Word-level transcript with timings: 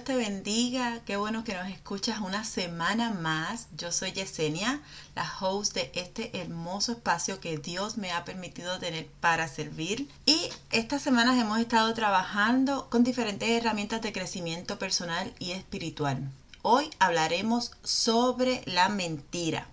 Dios 0.00 0.16
te 0.16 0.30
bendiga, 0.30 1.00
qué 1.04 1.18
bueno 1.18 1.44
que 1.44 1.52
nos 1.52 1.68
escuchas 1.68 2.20
una 2.20 2.42
semana 2.42 3.10
más. 3.10 3.68
Yo 3.76 3.92
soy 3.92 4.12
Yesenia, 4.12 4.80
la 5.14 5.30
host 5.38 5.74
de 5.74 5.90
este 5.94 6.40
hermoso 6.40 6.92
espacio 6.92 7.38
que 7.38 7.58
Dios 7.58 7.98
me 7.98 8.10
ha 8.10 8.24
permitido 8.24 8.78
tener 8.78 9.08
para 9.20 9.46
servir. 9.46 10.08
Y 10.24 10.48
estas 10.70 11.02
semanas 11.02 11.38
hemos 11.38 11.58
estado 11.58 11.92
trabajando 11.92 12.88
con 12.88 13.04
diferentes 13.04 13.50
herramientas 13.50 14.00
de 14.00 14.14
crecimiento 14.14 14.78
personal 14.78 15.34
y 15.38 15.52
espiritual. 15.52 16.30
Hoy 16.62 16.88
hablaremos 16.98 17.72
sobre 17.84 18.62
la 18.64 18.88
mentira. 18.88 19.66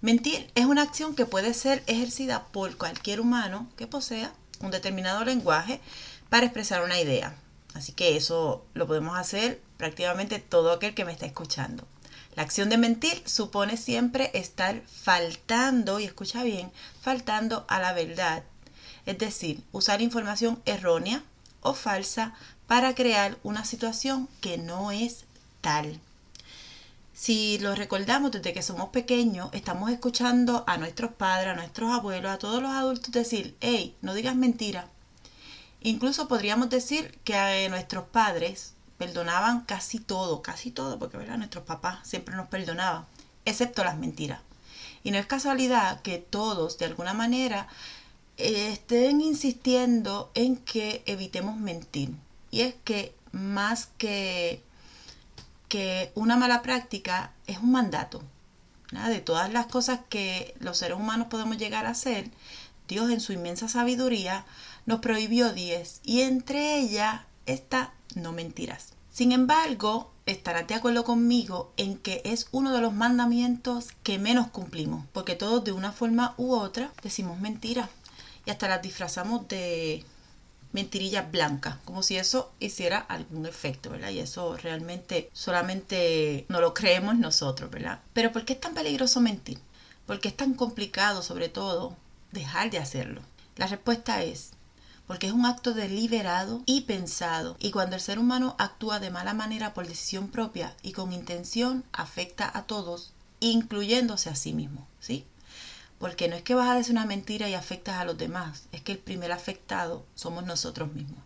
Mentir 0.00 0.50
es 0.56 0.64
una 0.64 0.82
acción 0.82 1.14
que 1.14 1.26
puede 1.26 1.54
ser 1.54 1.84
ejercida 1.86 2.46
por 2.46 2.76
cualquier 2.76 3.20
humano 3.20 3.68
que 3.76 3.86
posea 3.86 4.32
un 4.58 4.72
determinado 4.72 5.24
lenguaje 5.24 5.80
para 6.28 6.46
expresar 6.46 6.82
una 6.82 6.98
idea 6.98 7.36
Así 7.78 7.92
que 7.92 8.16
eso 8.16 8.66
lo 8.74 8.88
podemos 8.88 9.16
hacer 9.16 9.62
prácticamente 9.76 10.40
todo 10.40 10.72
aquel 10.72 10.94
que 10.94 11.04
me 11.04 11.12
está 11.12 11.26
escuchando. 11.26 11.86
La 12.34 12.42
acción 12.42 12.68
de 12.70 12.76
mentir 12.76 13.22
supone 13.24 13.76
siempre 13.76 14.32
estar 14.34 14.82
faltando, 14.86 16.00
y 16.00 16.04
escucha 16.04 16.42
bien, 16.42 16.72
faltando 17.00 17.64
a 17.68 17.78
la 17.78 17.92
verdad. 17.92 18.42
Es 19.06 19.18
decir, 19.18 19.62
usar 19.70 20.02
información 20.02 20.60
errónea 20.66 21.22
o 21.62 21.72
falsa 21.72 22.34
para 22.66 22.96
crear 22.96 23.38
una 23.44 23.64
situación 23.64 24.28
que 24.40 24.58
no 24.58 24.90
es 24.90 25.24
tal. 25.60 26.00
Si 27.14 27.58
lo 27.60 27.76
recordamos 27.76 28.32
desde 28.32 28.52
que 28.52 28.62
somos 28.62 28.88
pequeños, 28.88 29.50
estamos 29.52 29.92
escuchando 29.92 30.64
a 30.66 30.78
nuestros 30.78 31.12
padres, 31.12 31.52
a 31.52 31.54
nuestros 31.54 31.92
abuelos, 31.92 32.32
a 32.32 32.38
todos 32.38 32.60
los 32.60 32.72
adultos 32.72 33.12
decir, 33.12 33.56
hey, 33.60 33.94
no 34.02 34.14
digas 34.14 34.34
mentira, 34.34 34.88
Incluso 35.80 36.28
podríamos 36.28 36.70
decir 36.70 37.18
que 37.24 37.34
eh, 37.34 37.68
nuestros 37.68 38.04
padres 38.04 38.74
perdonaban 38.98 39.60
casi 39.60 40.00
todo, 40.00 40.42
casi 40.42 40.70
todo, 40.70 40.98
porque 40.98 41.16
¿verdad? 41.16 41.38
nuestros 41.38 41.64
papás 41.64 42.06
siempre 42.06 42.34
nos 42.34 42.48
perdonaban, 42.48 43.06
excepto 43.44 43.84
las 43.84 43.96
mentiras. 43.96 44.40
Y 45.04 45.12
no 45.12 45.18
es 45.18 45.26
casualidad 45.26 46.02
que 46.02 46.18
todos, 46.18 46.78
de 46.78 46.86
alguna 46.86 47.14
manera, 47.14 47.68
eh, 48.36 48.70
estén 48.72 49.20
insistiendo 49.20 50.30
en 50.34 50.56
que 50.56 51.02
evitemos 51.06 51.56
mentir. 51.56 52.10
Y 52.50 52.62
es 52.62 52.74
que 52.84 53.14
más 53.30 53.86
que, 53.98 54.62
que 55.68 56.10
una 56.16 56.36
mala 56.36 56.62
práctica, 56.62 57.32
es 57.46 57.58
un 57.58 57.70
mandato. 57.70 58.22
De 58.90 59.20
todas 59.20 59.52
las 59.52 59.66
cosas 59.66 60.00
que 60.08 60.54
los 60.60 60.78
seres 60.78 60.96
humanos 60.96 61.28
podemos 61.28 61.58
llegar 61.58 61.84
a 61.84 61.90
hacer, 61.90 62.30
Dios 62.88 63.10
en 63.10 63.20
su 63.20 63.34
inmensa 63.34 63.68
sabiduría 63.68 64.46
nos 64.88 65.00
prohibió 65.00 65.52
10 65.52 66.00
y 66.02 66.22
entre 66.22 66.78
ellas 66.78 67.20
está 67.44 67.92
no 68.14 68.32
mentirás. 68.32 68.94
Sin 69.12 69.32
embargo, 69.32 70.10
estarás 70.24 70.66
de 70.66 70.76
acuerdo 70.76 71.04
conmigo 71.04 71.74
en 71.76 71.98
que 71.98 72.22
es 72.24 72.48
uno 72.52 72.72
de 72.72 72.80
los 72.80 72.94
mandamientos 72.94 73.88
que 74.02 74.18
menos 74.18 74.48
cumplimos, 74.48 75.04
porque 75.12 75.34
todos 75.34 75.62
de 75.62 75.72
una 75.72 75.92
forma 75.92 76.32
u 76.38 76.54
otra 76.54 76.90
decimos 77.02 77.38
mentiras 77.38 77.90
y 78.46 78.50
hasta 78.50 78.66
las 78.66 78.80
disfrazamos 78.80 79.46
de 79.48 80.04
mentirillas 80.72 81.30
blancas, 81.30 81.76
como 81.84 82.02
si 82.02 82.16
eso 82.16 82.50
hiciera 82.58 82.96
algún 82.96 83.44
efecto, 83.44 83.90
¿verdad? 83.90 84.08
Y 84.08 84.20
eso 84.20 84.56
realmente 84.56 85.28
solamente 85.34 86.46
no 86.48 86.62
lo 86.62 86.72
creemos 86.72 87.18
nosotros, 87.18 87.70
¿verdad? 87.70 88.00
Pero 88.14 88.32
¿por 88.32 88.46
qué 88.46 88.54
es 88.54 88.60
tan 88.60 88.72
peligroso 88.72 89.20
mentir? 89.20 89.58
¿Por 90.06 90.18
qué 90.18 90.28
es 90.28 90.36
tan 90.36 90.54
complicado, 90.54 91.20
sobre 91.20 91.50
todo, 91.50 91.94
dejar 92.32 92.70
de 92.70 92.78
hacerlo? 92.78 93.20
La 93.56 93.66
respuesta 93.66 94.22
es 94.22 94.52
porque 95.08 95.26
es 95.26 95.32
un 95.32 95.46
acto 95.46 95.72
deliberado 95.72 96.62
y 96.66 96.82
pensado. 96.82 97.56
Y 97.58 97.70
cuando 97.70 97.96
el 97.96 98.02
ser 98.02 98.18
humano 98.18 98.54
actúa 98.58 99.00
de 99.00 99.10
mala 99.10 99.32
manera 99.32 99.72
por 99.72 99.88
decisión 99.88 100.28
propia 100.28 100.76
y 100.82 100.92
con 100.92 101.14
intención, 101.14 101.82
afecta 101.92 102.48
a 102.56 102.64
todos, 102.64 103.12
incluyéndose 103.40 104.28
a 104.28 104.36
sí 104.36 104.52
mismo, 104.52 104.86
¿sí? 105.00 105.24
Porque 105.98 106.28
no 106.28 106.36
es 106.36 106.42
que 106.42 106.54
vas 106.54 106.68
a 106.68 106.74
decir 106.74 106.92
una 106.92 107.06
mentira 107.06 107.48
y 107.48 107.54
afectas 107.54 107.96
a 107.96 108.04
los 108.04 108.18
demás, 108.18 108.64
es 108.70 108.82
que 108.82 108.92
el 108.92 108.98
primer 108.98 109.32
afectado 109.32 110.04
somos 110.14 110.44
nosotros 110.44 110.92
mismos. 110.92 111.24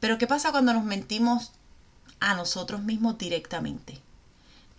Pero 0.00 0.18
¿qué 0.18 0.26
pasa 0.26 0.50
cuando 0.50 0.74
nos 0.74 0.84
mentimos 0.84 1.52
a 2.18 2.34
nosotros 2.34 2.82
mismos 2.82 3.16
directamente? 3.16 4.00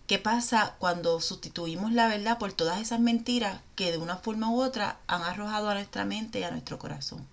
¿Qué 0.07 0.19
pasa 0.19 0.75
cuando 0.79 1.21
sustituimos 1.21 1.93
la 1.93 2.07
verdad 2.07 2.37
por 2.37 2.51
todas 2.51 2.81
esas 2.81 2.99
mentiras 2.99 3.61
que 3.75 3.91
de 3.91 3.97
una 3.97 4.17
forma 4.17 4.49
u 4.49 4.61
otra 4.61 4.99
han 5.07 5.21
arrojado 5.21 5.69
a 5.69 5.73
nuestra 5.73 6.03
mente 6.03 6.41
y 6.41 6.43
a 6.43 6.51
nuestro 6.51 6.77
corazón? 6.77 7.25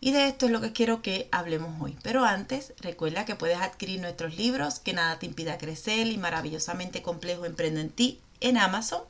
Y 0.00 0.12
de 0.12 0.28
esto 0.28 0.46
es 0.46 0.52
lo 0.52 0.60
que 0.60 0.72
quiero 0.72 1.02
que 1.02 1.28
hablemos 1.32 1.80
hoy. 1.80 1.96
Pero 2.02 2.24
antes, 2.24 2.74
recuerda 2.80 3.24
que 3.24 3.34
puedes 3.34 3.58
adquirir 3.58 4.00
nuestros 4.00 4.36
libros 4.36 4.78
Que 4.78 4.92
nada 4.92 5.18
te 5.18 5.26
impida 5.26 5.58
crecer 5.58 6.06
y 6.06 6.18
maravillosamente 6.18 7.02
complejo 7.02 7.44
Emprende 7.44 7.80
en 7.80 7.90
ti 7.90 8.20
en 8.40 8.58
Amazon. 8.58 9.02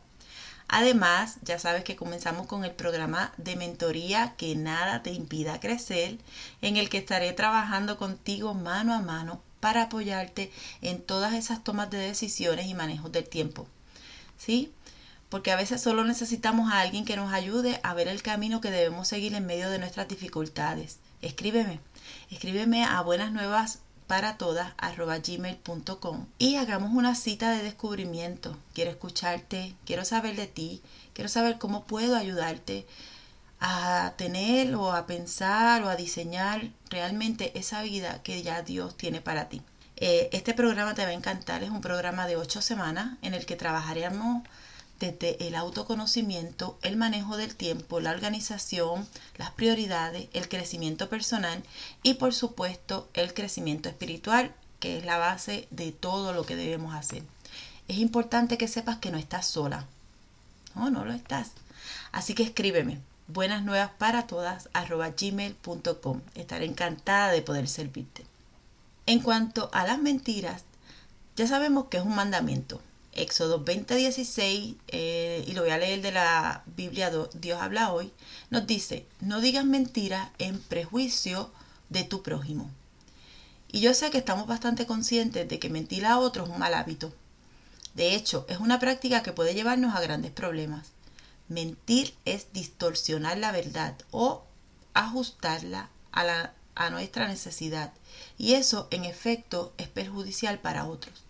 Además, 0.69 1.39
ya 1.43 1.59
sabes 1.59 1.85
que 1.85 1.97
comenzamos 1.97 2.47
con 2.47 2.65
el 2.65 2.73
programa 2.73 3.33
de 3.37 3.57
mentoría 3.57 4.35
Que 4.37 4.57
nada 4.57 5.03
te 5.03 5.13
impida 5.13 5.61
crecer, 5.61 6.19
en 6.61 6.77
el 6.77 6.89
que 6.89 6.99
estaré 6.99 7.33
trabajando 7.33 7.99
contigo 7.99 8.55
mano 8.55 8.95
a 8.95 9.01
mano 9.01 9.41
para 9.61 9.83
apoyarte 9.83 10.53
en 10.83 11.03
todas 11.03 11.35
esas 11.35 11.65
tomas 11.65 11.91
de 11.91 11.99
decisiones 11.99 12.67
y 12.67 12.75
manejos 12.75 13.11
del 13.13 13.29
tiempo. 13.29 13.67
¿Sí? 14.39 14.73
Porque 15.29 15.53
a 15.53 15.57
veces 15.57 15.81
solo 15.81 16.05
necesitamos 16.05 16.73
a 16.73 16.81
alguien 16.81 17.05
que 17.05 17.17
nos 17.17 17.33
ayude 17.33 17.81
a 17.83 17.95
ver 17.95 18.09
el 18.09 18.23
camino 18.23 18.61
que 18.61 18.71
debemos 18.71 19.09
seguir 19.09 19.35
en 19.35 19.47
medio 19.47 19.71
de 19.71 19.79
nuestras 19.79 20.09
dificultades. 20.09 20.99
Escríbeme, 21.23 21.81
escríbeme 22.31 22.85
a 22.85 23.01
buenas 23.01 23.33
nuevas 23.33 23.81
para 24.07 24.37
todas 24.37 24.73
gmail.com 24.79 26.27
y 26.39 26.57
hagamos 26.57 26.93
una 26.93 27.15
cita 27.15 27.51
de 27.51 27.63
descubrimiento. 27.63 28.57
Quiero 28.73 28.91
escucharte, 28.91 29.75
quiero 29.85 30.05
saber 30.05 30.37
de 30.37 30.47
ti, 30.47 30.83
quiero 31.13 31.29
saber 31.29 31.59
cómo 31.59 31.85
puedo 31.85 32.17
ayudarte 32.17 32.87
a 33.59 34.13
tener 34.17 34.75
o 34.75 34.93
a 34.93 35.07
pensar 35.07 35.83
o 35.83 35.89
a 35.89 35.97
diseñar 35.97 36.71
realmente 36.91 37.59
esa 37.59 37.83
vida 37.83 38.23
que 38.23 38.43
ya 38.43 38.63
Dios 38.63 38.97
tiene 38.97 39.21
para 39.21 39.49
ti. 39.49 39.63
Eh, 39.97 40.29
este 40.33 40.53
programa 40.53 40.95
te 40.95 41.03
va 41.03 41.09
a 41.09 41.15
encantar, 41.15 41.63
es 41.63 41.71
un 41.71 41.81
programa 41.81 42.27
de 42.27 42.37
ocho 42.37 42.61
semanas 42.61 43.17
en 43.23 43.33
el 43.33 43.47
que 43.47 43.57
trabajaremos 43.57 44.43
desde 44.99 45.47
el 45.47 45.55
autoconocimiento, 45.55 46.79
el 46.83 46.97
manejo 46.97 47.37
del 47.37 47.55
tiempo, 47.55 48.01
la 48.01 48.13
organización, 48.13 49.07
las 49.37 49.51
prioridades, 49.51 50.29
el 50.33 50.49
crecimiento 50.49 51.09
personal 51.09 51.63
y 52.03 52.15
por 52.15 52.35
supuesto 52.35 53.09
el 53.15 53.35
crecimiento 53.35 53.89
espiritual, 53.89 54.55
que 54.81 54.99
es 54.99 55.05
la 55.05 55.19
base 55.19 55.69
de 55.71 55.93
todo 55.93 56.33
lo 56.33 56.45
que 56.47 56.57
debemos 56.57 56.95
hacer. 56.95 57.23
Es 57.89 57.99
importante 57.99 58.59
que 58.59 58.69
sepas 58.69 58.99
que 58.99 59.11
no 59.11 59.19
estás 59.19 59.47
sola. 59.47 59.87
No, 60.75 60.91
no 60.91 61.05
lo 61.05 61.13
estás. 61.13 61.53
Así 62.13 62.35
que 62.35 62.43
escríbeme. 62.43 63.01
Buenas 63.29 63.63
nuevas 63.65 63.91
para 63.99 64.27
todas 64.27 64.69
arroba 64.73 65.11
gmail.com. 65.11 66.21
Estaré 66.35 66.65
encantada 66.65 67.31
de 67.33 67.43
poder 67.43 67.69
servirte. 67.69 68.25
En 69.07 69.21
cuanto 69.21 69.69
a 69.73 69.85
las 69.85 69.99
mentiras, 69.99 70.65
ya 71.37 71.47
sabemos 71.47 71.87
que 71.87 71.99
es 71.99 72.05
un 72.05 72.15
mandamiento. 72.15 72.81
Éxodo 73.17 73.65
20:16, 73.65 74.77
eh, 74.89 75.45
y 75.47 75.53
lo 75.53 75.63
voy 75.63 75.71
a 75.71 75.79
leer 75.79 76.03
de 76.03 76.13
la 76.13 76.63
Biblia 76.77 77.11
Dios 77.35 77.61
habla 77.61 77.93
hoy, 77.93 78.13
nos 78.51 78.67
dice, 78.67 79.07
no 79.21 79.41
digas 79.41 79.65
mentiras 79.65 80.31
en 80.39 80.61
prejuicio 80.61 81.51
de 81.89 82.05
tu 82.05 82.23
prójimo. 82.23 82.71
Y 83.73 83.81
yo 83.81 83.95
sé 83.95 84.11
que 84.11 84.19
estamos 84.19 84.47
bastante 84.47 84.87
conscientes 84.87 85.49
de 85.49 85.59
que 85.59 85.71
mentir 85.71 86.07
a 86.07 86.19
otro 86.19 86.45
es 86.45 86.51
un 86.51 86.59
mal 86.59 86.75
hábito. 86.75 87.13
De 87.95 88.15
hecho, 88.15 88.47
es 88.49 88.59
una 88.59 88.79
práctica 88.79 89.23
que 89.23 89.33
puede 89.33 89.55
llevarnos 89.55 89.95
a 89.95 90.01
grandes 90.01 90.31
problemas. 90.31 90.89
Mentir 91.49 92.15
es 92.25 92.53
distorsionar 92.53 93.39
la 93.39 93.53
verdad 93.53 93.95
o 94.11 94.45
ajustarla 94.95 95.91
a, 96.13 96.53
a 96.75 96.91
nuestra 96.91 97.29
necesidad. 97.29 97.93
Y 98.39 98.55
eso, 98.55 98.89
en 98.91 99.05
efecto, 99.05 99.73
es 99.79 99.89
perjudicial 99.89 100.59
para 100.59 100.87
otros. 100.87 101.26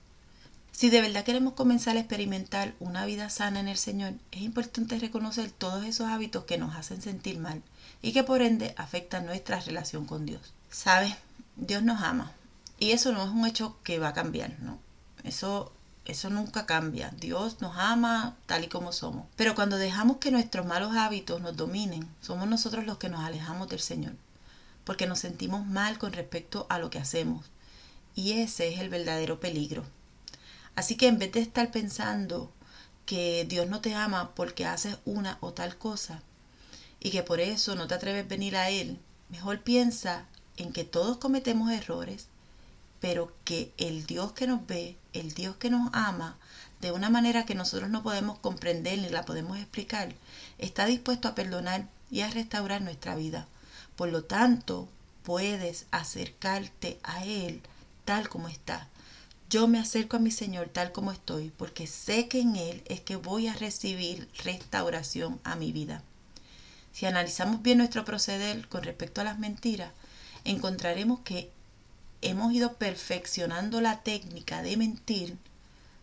Si 0.77 0.91
de 0.91 1.01
verdad 1.01 1.25
queremos 1.25 1.55
comenzar 1.55 1.97
a 1.97 2.01
experimentar 2.01 2.75
una 2.81 3.07
vida 3.07 3.31
sana 3.31 3.61
en 3.61 3.69
el 3.69 3.79
Señor, 3.79 4.13
es 4.31 4.43
importante 4.43 4.99
reconocer 4.99 5.51
todos 5.51 5.87
esos 5.87 6.07
hábitos 6.07 6.45
que 6.45 6.59
nos 6.59 6.77
hacen 6.77 7.01
sentir 7.01 7.39
mal 7.39 7.63
y 8.03 8.13
que 8.13 8.23
por 8.23 8.43
ende 8.43 8.75
afectan 8.77 9.25
nuestra 9.25 9.59
relación 9.59 10.05
con 10.05 10.27
Dios. 10.27 10.53
¿Sabes? 10.71 11.15
Dios 11.57 11.83
nos 11.83 12.03
ama 12.03 12.31
y 12.79 12.91
eso 12.91 13.13
no 13.13 13.25
es 13.25 13.31
un 13.31 13.47
hecho 13.47 13.79
que 13.85 13.99
va 13.99 14.09
a 14.09 14.13
cambiar, 14.13 14.55
¿no? 14.61 14.79
Eso 15.25 15.73
eso 16.05 16.29
nunca 16.29 16.67
cambia. 16.67 17.11
Dios 17.19 17.63
nos 17.63 17.79
ama 17.79 18.37
tal 18.45 18.65
y 18.65 18.69
como 18.69 18.93
somos. 18.93 19.25
Pero 19.35 19.55
cuando 19.55 19.79
dejamos 19.79 20.19
que 20.19 20.31
nuestros 20.31 20.67
malos 20.67 20.95
hábitos 20.95 21.41
nos 21.41 21.57
dominen, 21.57 22.07
somos 22.21 22.47
nosotros 22.49 22.85
los 22.85 22.99
que 22.99 23.09
nos 23.09 23.25
alejamos 23.25 23.71
del 23.71 23.81
Señor, 23.81 24.13
porque 24.85 25.07
nos 25.07 25.21
sentimos 25.21 25.65
mal 25.65 25.97
con 25.97 26.13
respecto 26.13 26.67
a 26.69 26.79
lo 26.79 26.91
que 26.91 26.99
hacemos. 26.99 27.47
Y 28.15 28.33
ese 28.33 28.69
es 28.69 28.79
el 28.79 28.91
verdadero 28.91 29.41
peligro. 29.41 29.87
Así 30.77 30.97
que 30.97 31.09
en 31.09 31.19
vez 31.19 31.33
de 31.33 31.41
estar 31.41 31.71
pensando 31.71 32.53
que 33.07 33.47
Dios 33.49 33.67
no 33.67 33.81
te 33.81 33.95
ama 33.95 34.35
porque 34.35 34.67
haces 34.67 34.99
una 35.07 35.39
o 35.41 35.53
tal 35.53 35.79
cosa 35.79 36.21
y 37.01 37.11
que 37.11 37.23
por 37.23 37.41
eso 37.41 37.75
no 37.75 37.87
te 37.87 37.95
atreves 37.95 38.27
a 38.27 38.29
venir 38.29 38.57
a 38.57 38.69
Él, 38.69 38.99
mejor 39.31 39.63
piensa 39.63 40.27
en 40.59 40.73
que 40.73 40.85
todos 40.85 41.17
cometemos 41.17 41.73
errores, 41.73 42.27
pero 43.01 43.33
que 43.45 43.73
el 43.79 44.07
Dios 44.07 44.33
que 44.33 44.47
nos 44.47 44.67
ve, 44.67 44.97
el 45.15 45.33
Dios 45.33 45.57
que 45.57 45.71
nos 45.71 45.89
ama, 45.95 46.37
de 46.83 46.93
una 46.93 47.09
manera 47.09 47.47
que 47.47 47.55
nosotros 47.55 47.89
no 47.89 48.03
podemos 48.03 48.39
comprender 48.39 48.99
ni 48.99 49.09
la 49.09 49.25
podemos 49.25 49.57
explicar, 49.57 50.15
está 50.59 50.85
dispuesto 50.85 51.29
a 51.29 51.35
perdonar 51.35 51.89
y 52.11 52.21
a 52.21 52.31
restaurar 52.31 52.83
nuestra 52.83 53.15
vida. 53.17 53.49
Por 53.97 54.11
lo 54.11 54.25
tanto, 54.25 54.89
puedes 55.23 55.87
acercarte 55.91 56.99
a 57.03 57.25
Él 57.25 57.63
tal 58.05 58.29
como 58.29 58.49
está 58.49 58.89
yo 59.49 59.69
me 59.69 59.79
acerco 59.79 60.17
a 60.17 60.21
mi 60.21 60.31
Señor 60.31 60.69
tal 60.69 60.93
como 60.93 61.13
estoy, 61.13 61.53
porque 61.57 61.87
sé 61.87 62.29
que 62.29 62.41
en 62.41 62.57
Él 62.57 62.83
es 62.87 63.01
que 63.01 63.17
voy 63.17 63.47
a 63.47 63.55
recibir 63.55 64.29
restauración 64.43 65.41
a 65.45 65.55
mi 65.57 65.73
vida. 65.73 66.03
Si 66.93 67.07
analizamos 67.07 67.63
bien 67.63 67.79
nuestro 67.79 68.05
proceder 68.05 68.67
con 68.69 68.83
respecto 68.83 69.21
a 69.21 69.25
las 69.25 69.39
mentiras, 69.39 69.93
encontraremos 70.45 71.21
que 71.21 71.51
hemos 72.23 72.53
ido 72.53 72.73
perfeccionando 72.75 73.81
la 73.81 74.03
técnica 74.03 74.63
de 74.63 74.77
mentir. 74.77 75.37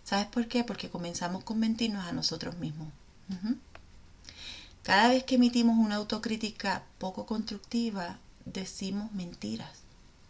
¿Sabes 0.04 0.28
por 0.28 0.48
qué? 0.48 0.63
Porque 0.63 0.89
comenzamos 0.89 1.44
con 1.44 1.60
mentirnos 1.60 2.06
a 2.06 2.12
nosotros 2.12 2.57
mismos. 2.57 2.89
Cada 4.84 5.10
vez 5.10 5.24
que 5.24 5.36
emitimos 5.36 5.78
una 5.78 5.96
autocrítica 5.96 6.84
poco 6.98 7.25
constructiva, 7.25 8.19
decimos 8.46 9.12
mentiras. 9.13 9.72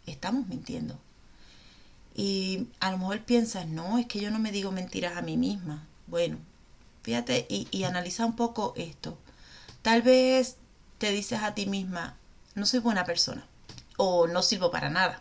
Estamos 0.06 0.46
mintiendo. 0.46 0.98
Y 2.14 2.68
a 2.80 2.90
lo 2.90 2.98
mejor 2.98 3.20
piensas, 3.24 3.66
no, 3.66 3.98
es 3.98 4.06
que 4.06 4.20
yo 4.20 4.30
no 4.30 4.38
me 4.38 4.52
digo 4.52 4.70
mentiras 4.70 5.16
a 5.16 5.22
mí 5.22 5.36
misma. 5.36 5.86
Bueno, 6.06 6.38
fíjate 7.02 7.46
y, 7.48 7.66
y 7.70 7.84
analiza 7.84 8.24
un 8.24 8.36
poco 8.36 8.72
esto. 8.76 9.18
Tal 9.82 10.02
vez 10.02 10.56
te 10.98 11.10
dices 11.10 11.42
a 11.42 11.54
ti 11.54 11.66
misma, 11.66 12.16
no 12.54 12.66
soy 12.66 12.80
buena 12.80 13.04
persona, 13.04 13.46
o 13.96 14.26
no 14.26 14.42
sirvo 14.42 14.70
para 14.70 14.90
nada, 14.90 15.20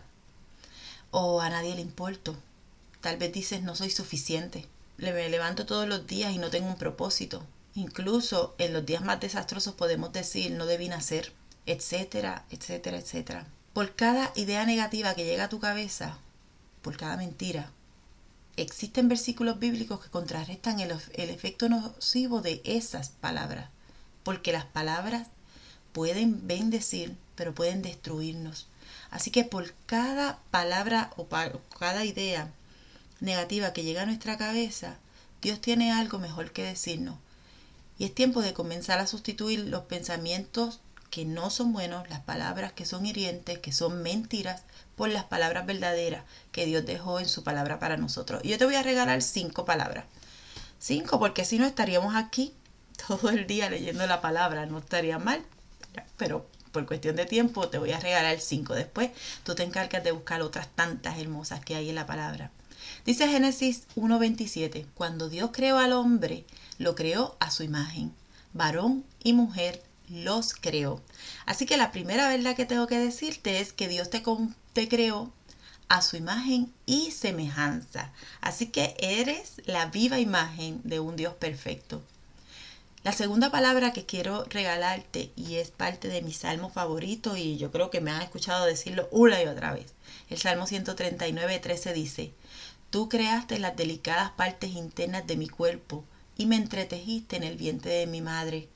o 1.11 1.41
a 1.41 1.49
nadie 1.49 1.75
le 1.75 1.81
importo. 1.81 2.35
Tal 3.01 3.17
vez 3.17 3.33
dices, 3.33 3.63
no 3.63 3.75
soy 3.75 3.89
suficiente, 3.89 4.67
me 4.97 5.29
levanto 5.29 5.65
todos 5.65 5.87
los 5.87 6.07
días 6.07 6.33
y 6.33 6.37
no 6.37 6.49
tengo 6.49 6.67
un 6.67 6.77
propósito. 6.77 7.43
Incluso 7.75 8.55
en 8.59 8.71
los 8.71 8.85
días 8.85 9.03
más 9.03 9.19
desastrosos 9.19 9.73
podemos 9.73 10.13
decir, 10.13 10.51
no 10.51 10.65
debí 10.65 10.87
nacer, 10.87 11.33
etcétera, 11.65 12.45
etcétera, 12.51 12.97
etcétera. 12.97 13.47
Por 13.73 13.95
cada 13.95 14.31
idea 14.35 14.65
negativa 14.65 15.15
que 15.15 15.25
llega 15.25 15.45
a 15.45 15.49
tu 15.49 15.59
cabeza, 15.59 16.19
por 16.83 16.97
cada 16.97 17.17
mentira. 17.17 17.71
Existen 18.55 19.09
versículos 19.09 19.57
bíblicos 19.57 20.03
que 20.03 20.11
contrarrestan 20.11 20.79
el, 20.79 20.91
efecto 21.15 21.69
nocivo 21.69 22.41
de 22.41 22.61
esas 22.65 23.09
palabras, 23.09 23.69
porque 24.21 24.51
las 24.51 24.65
palabras 24.65 25.27
pueden 25.91 26.45
bendecir, 26.45 27.15
pero 27.35 27.55
pueden 27.55 27.81
destruirnos. 27.81 28.67
Así 29.09 29.31
que 29.31 29.43
por 29.43 29.73
cada 29.87 30.37
palabra 30.51 31.11
o 31.17 31.27
cada 31.79 32.05
idea 32.05 32.51
negativa 33.21 33.73
que 33.73 33.83
llega 33.83 34.03
a 34.03 34.05
nuestra 34.05 34.37
cabeza, 34.37 34.97
Dios 35.41 35.59
tiene 35.59 35.91
algo 35.91 36.19
mejor 36.19 36.51
que 36.51 36.63
decirnos. 36.63 37.17
Y 37.97 38.05
es 38.05 38.13
tiempo 38.13 38.41
de 38.41 38.53
comenzar 38.53 38.99
a 38.99 39.07
sustituir 39.07 39.59
los 39.61 39.83
pensamientos 39.83 40.79
que 41.13 41.25
no 41.25 41.51
son 41.51 41.73
buenos, 41.73 42.09
las 42.09 42.21
palabras 42.21 42.73
que 42.73 42.87
son 42.87 43.05
hirientes, 43.05 43.59
que 43.59 43.71
son 43.71 44.01
mentiras, 44.01 44.63
por 44.95 45.09
las 45.09 45.25
palabras 45.25 45.63
verdaderas 45.67 46.23
que 46.51 46.65
Dios 46.65 46.87
dejó 46.87 47.19
en 47.19 47.29
su 47.29 47.43
palabra 47.43 47.77
para 47.77 47.97
nosotros. 47.97 48.41
Y 48.43 48.49
yo 48.49 48.57
te 48.57 48.65
voy 48.65 48.73
a 48.73 48.81
regalar 48.81 49.21
cinco 49.21 49.63
palabras. 49.63 50.05
Cinco, 50.79 51.19
porque 51.19 51.45
si 51.45 51.59
no 51.59 51.67
estaríamos 51.67 52.15
aquí 52.15 52.55
todo 53.07 53.29
el 53.29 53.45
día 53.45 53.69
leyendo 53.69 54.07
la 54.07 54.21
palabra, 54.21 54.65
no 54.65 54.79
estaría 54.79 55.19
mal, 55.19 55.45
pero 56.17 56.47
por 56.71 56.87
cuestión 56.87 57.15
de 57.15 57.27
tiempo 57.27 57.69
te 57.69 57.77
voy 57.77 57.91
a 57.91 57.99
regalar 57.99 58.39
cinco. 58.39 58.73
Después 58.73 59.11
tú 59.43 59.53
te 59.53 59.61
encargas 59.61 60.03
de 60.03 60.13
buscar 60.13 60.41
otras 60.41 60.67
tantas 60.69 61.19
hermosas 61.19 61.63
que 61.63 61.75
hay 61.75 61.89
en 61.89 61.95
la 61.95 62.07
palabra. 62.07 62.49
Dice 63.05 63.27
Génesis 63.27 63.83
1.27, 63.97 64.87
cuando 64.95 65.29
Dios 65.29 65.51
creó 65.53 65.77
al 65.77 65.93
hombre, 65.93 66.47
lo 66.79 66.95
creó 66.95 67.37
a 67.39 67.51
su 67.51 67.61
imagen, 67.61 68.15
varón 68.51 69.05
y 69.23 69.33
mujer 69.33 69.83
los 70.13 70.53
creó. 70.53 71.01
Así 71.45 71.65
que 71.65 71.77
la 71.77 71.91
primera 71.91 72.29
verdad 72.29 72.55
que 72.55 72.65
tengo 72.65 72.87
que 72.87 72.99
decirte 72.99 73.59
es 73.59 73.73
que 73.73 73.87
Dios 73.87 74.09
te, 74.09 74.87
creó 74.87 75.33
a 75.89 76.01
su 76.01 76.17
imagen 76.17 76.71
y 76.85 77.11
semejanza. 77.11 78.13
Así 78.39 78.67
que 78.67 78.95
eres 78.99 79.61
la 79.65 79.87
viva 79.87 80.19
imagen 80.19 80.81
de 80.83 80.99
un 80.99 81.15
Dios 81.15 81.33
perfecto. 81.33 82.01
La 83.03 83.11
segunda 83.11 83.51
palabra 83.51 83.91
que 83.91 84.05
quiero 84.05 84.45
regalarte 84.45 85.31
y 85.35 85.55
es 85.55 85.71
parte 85.71 86.07
de 86.07 86.21
mi 86.21 86.31
salmo 86.31 86.69
favorito 86.69 87.35
y 87.35 87.57
yo 87.57 87.69
creo 87.71 87.89
que 87.89 87.99
me 87.99 88.11
han 88.11 88.21
escuchado 88.21 88.65
decirlo 88.65 89.09
una 89.11 89.41
y 89.43 89.47
otra 89.47 89.73
vez. 89.73 89.93
El 90.29 90.37
Salmo 90.37 90.67
139, 90.67 91.59
13 91.59 91.93
dice, 91.93 92.33
Tú 92.91 93.09
creaste 93.09 93.59
las 93.59 93.75
delicadas 93.75 94.31
partes 94.31 94.71
internas 94.71 95.27
de 95.27 95.35
mi 95.35 95.49
cuerpo 95.49 96.05
y 96.37 96.45
me 96.45 96.55
entretejiste 96.55 97.35
en 97.35 97.43
el 97.43 97.57
vientre 97.57 97.91
de 97.91 98.07
mi 98.07 98.21
madre. 98.21 98.69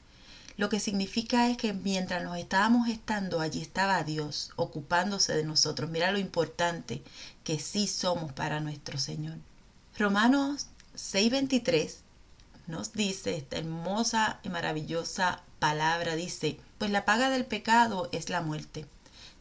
Lo 0.57 0.69
que 0.69 0.79
significa 0.79 1.49
es 1.49 1.57
que 1.57 1.73
mientras 1.73 2.23
nos 2.23 2.37
estábamos 2.37 2.89
estando, 2.89 3.39
allí 3.39 3.61
estaba 3.61 4.03
Dios 4.03 4.51
ocupándose 4.55 5.35
de 5.35 5.43
nosotros. 5.43 5.91
Mira 5.91 6.11
lo 6.11 6.17
importante 6.17 7.03
que 7.43 7.59
sí 7.59 7.87
somos 7.87 8.33
para 8.33 8.59
nuestro 8.59 8.97
Señor. 8.97 9.37
Romanos 9.97 10.67
6:23 10.95 11.97
nos 12.65 12.93
dice 12.93 13.37
esta 13.37 13.57
hermosa 13.57 14.39
y 14.43 14.49
maravillosa 14.49 15.41
palabra, 15.59 16.15
dice, 16.15 16.59
pues 16.77 16.91
la 16.91 17.05
paga 17.05 17.29
del 17.29 17.45
pecado 17.45 18.09
es 18.11 18.29
la 18.29 18.41
muerte, 18.41 18.85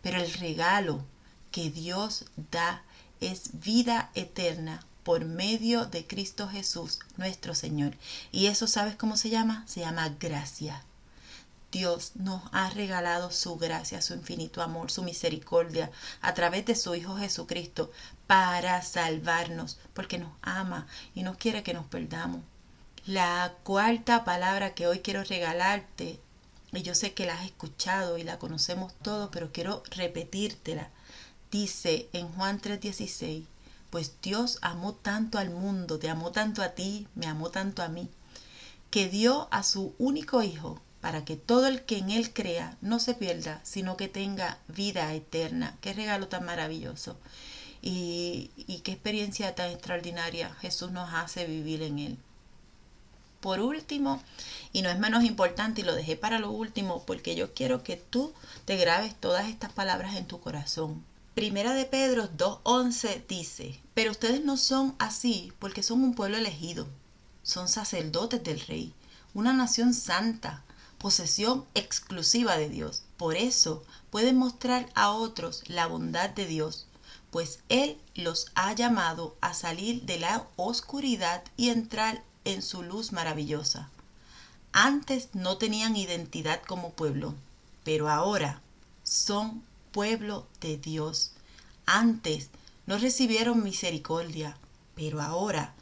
pero 0.03 0.21
el 0.21 0.33
regalo 0.35 1.03
que 1.51 1.71
Dios 1.71 2.27
da 2.53 2.83
es 3.21 3.61
vida 3.61 4.11
eterna 4.15 4.85
por 5.03 5.25
medio 5.25 5.87
de 5.87 6.07
Cristo 6.07 6.49
Jesús, 6.49 6.99
nuestro 7.17 7.55
Señor. 7.55 7.95
Y 8.33 8.47
eso, 8.47 8.67
¿sabes 8.67 8.97
cómo 8.97 9.17
se 9.17 9.31
llama? 9.31 9.65
Se 9.67 9.81
llama 9.81 10.15
gracia. 10.21 10.83
Dios 11.73 12.13
nos 12.15 12.43
ha 12.53 12.71
regalado 12.71 13.31
su 13.31 13.57
gracia, 13.57 14.01
su 14.01 14.15
infinito 14.15 14.63
amor, 14.63 14.91
su 14.91 15.03
misericordia 15.03 15.91
a 16.21 16.33
través 16.33 16.65
de 16.65 16.77
su 16.77 16.95
Hijo 16.95 17.17
Jesucristo 17.17 17.91
para 18.27 18.81
salvarnos, 18.83 19.79
porque 19.93 20.19
nos 20.19 20.33
ama 20.43 20.87
y 21.15 21.23
no 21.23 21.37
quiere 21.37 21.63
que 21.63 21.75
nos 21.75 21.87
perdamos. 21.87 22.41
La 23.05 23.55
cuarta 23.63 24.25
palabra 24.25 24.75
que 24.75 24.87
hoy 24.87 25.01
quiero 25.01 25.25
regalarte, 25.25 26.21
y 26.73 26.83
yo 26.83 26.95
sé 26.95 27.15
que 27.15 27.27
la 27.27 27.35
has 27.35 27.47
escuchado 27.47 28.19
y 28.19 28.25
la 28.25 28.39
conocemos 28.39 28.95
todos, 29.03 29.29
pero 29.33 29.53
quiero 29.53 29.83
repetírtela, 29.91 30.91
dice 31.51 32.09
en 32.13 32.29
Juan 32.29 32.61
3:16, 32.61 33.45
pues 33.91 34.21
Dios 34.23 34.59
amó 34.63 34.95
tanto 34.95 35.39
al 35.39 35.51
mundo, 35.51 35.99
te 35.99 36.11
amó 36.11 36.33
tanto 36.33 36.63
a 36.63 36.71
ti, 36.71 37.07
me 37.15 37.27
amó 37.27 37.51
tanto 37.51 37.83
a 37.83 37.89
mí, 37.89 38.09
que 38.91 39.09
dio 39.09 39.49
a 39.51 39.63
su 39.63 39.95
único 39.99 40.43
Hijo 40.43 40.81
para 41.01 41.25
que 41.25 41.37
todo 41.37 41.67
el 41.67 41.83
que 41.83 41.99
en 41.99 42.11
Él 42.11 42.33
crea 42.33 42.77
no 42.81 42.99
se 42.99 43.15
pierda, 43.15 43.61
sino 43.63 43.97
que 43.97 44.09
tenga 44.09 44.59
vida 44.69 45.13
eterna. 45.15 45.77
Qué 45.81 45.93
regalo 45.93 46.29
tan 46.29 46.45
maravilloso. 46.45 47.17
Y, 47.83 48.51
y 48.57 48.81
qué 48.81 48.93
experiencia 48.93 49.55
tan 49.55 49.71
extraordinaria 49.71 50.55
Jesús 50.55 50.91
nos 50.91 51.13
hace 51.13 51.47
vivir 51.47 51.83
en 51.83 51.99
Él. 51.99 52.19
Por 53.41 53.61
último, 53.61 54.21
y 54.73 54.83
no 54.83 54.89
es 54.89 54.99
menos 54.99 55.23
importante, 55.23 55.83
y 55.83 55.85
lo 55.85 55.95
dejé 55.95 56.17
para 56.17 56.39
lo 56.39 56.51
último, 56.51 57.05
porque 57.07 57.37
yo 57.37 57.55
quiero 57.55 57.85
que 57.85 57.97
tú 57.97 58.33
te 58.65 58.77
grabes 58.77 59.15
todas 59.15 59.49
estas 59.49 59.73
palabras 59.73 60.17
en 60.17 60.27
tu 60.27 60.41
corazón. 60.41 61.05
Primera 61.37 61.75
de 61.75 61.85
Pedro 61.85 62.31
2.11 62.31 63.27
dice, 63.29 63.79
pero 63.93 64.11
ustedes 64.11 64.43
no 64.43 64.57
son 64.57 64.97
así 64.99 65.53
porque 65.59 65.83
son 65.83 66.03
un 66.03 66.15
pueblo 66.15 66.39
elegido, 66.39 66.87
son 67.43 67.69
sacerdotes 67.69 68.43
del 68.43 68.59
rey, 68.61 68.95
una 69.35 69.53
nación 69.53 69.93
santa, 69.93 70.65
posesión 70.99 71.65
exclusiva 71.75 72.57
de 72.57 72.69
Dios. 72.69 73.03
Por 73.17 73.37
eso 73.37 73.85
pueden 74.11 74.37
mostrar 74.37 74.89
a 74.95 75.11
otros 75.11 75.63
la 75.67 75.87
bondad 75.87 76.31
de 76.31 76.47
Dios, 76.47 76.87
pues 77.31 77.61
Él 77.69 77.99
los 78.15 78.47
ha 78.55 78.73
llamado 78.73 79.37
a 79.41 79.55
salir 79.55 80.03
de 80.03 80.19
la 80.19 80.47
oscuridad 80.57 81.45
y 81.57 81.71
entrar 81.71 82.23
en 82.45 82.63
su 82.63 82.83
luz 82.83 83.13
maravillosa. 83.13 83.91
Antes 84.73 85.31
no 85.33 85.57
tenían 85.57 85.97
identidad 85.97 86.63
como 86.63 86.93
pueblo, 86.93 87.35
pero 87.85 88.09
ahora 88.09 88.61
son 89.05 89.63
pueblo 89.93 90.47
de 90.61 90.77
Dios. 90.77 91.33
Antes 91.87 92.51
no 92.87 92.99
recibieron 92.99 93.63
misericordia, 93.63 94.57
pero 94.95 95.23
ahora 95.23 95.75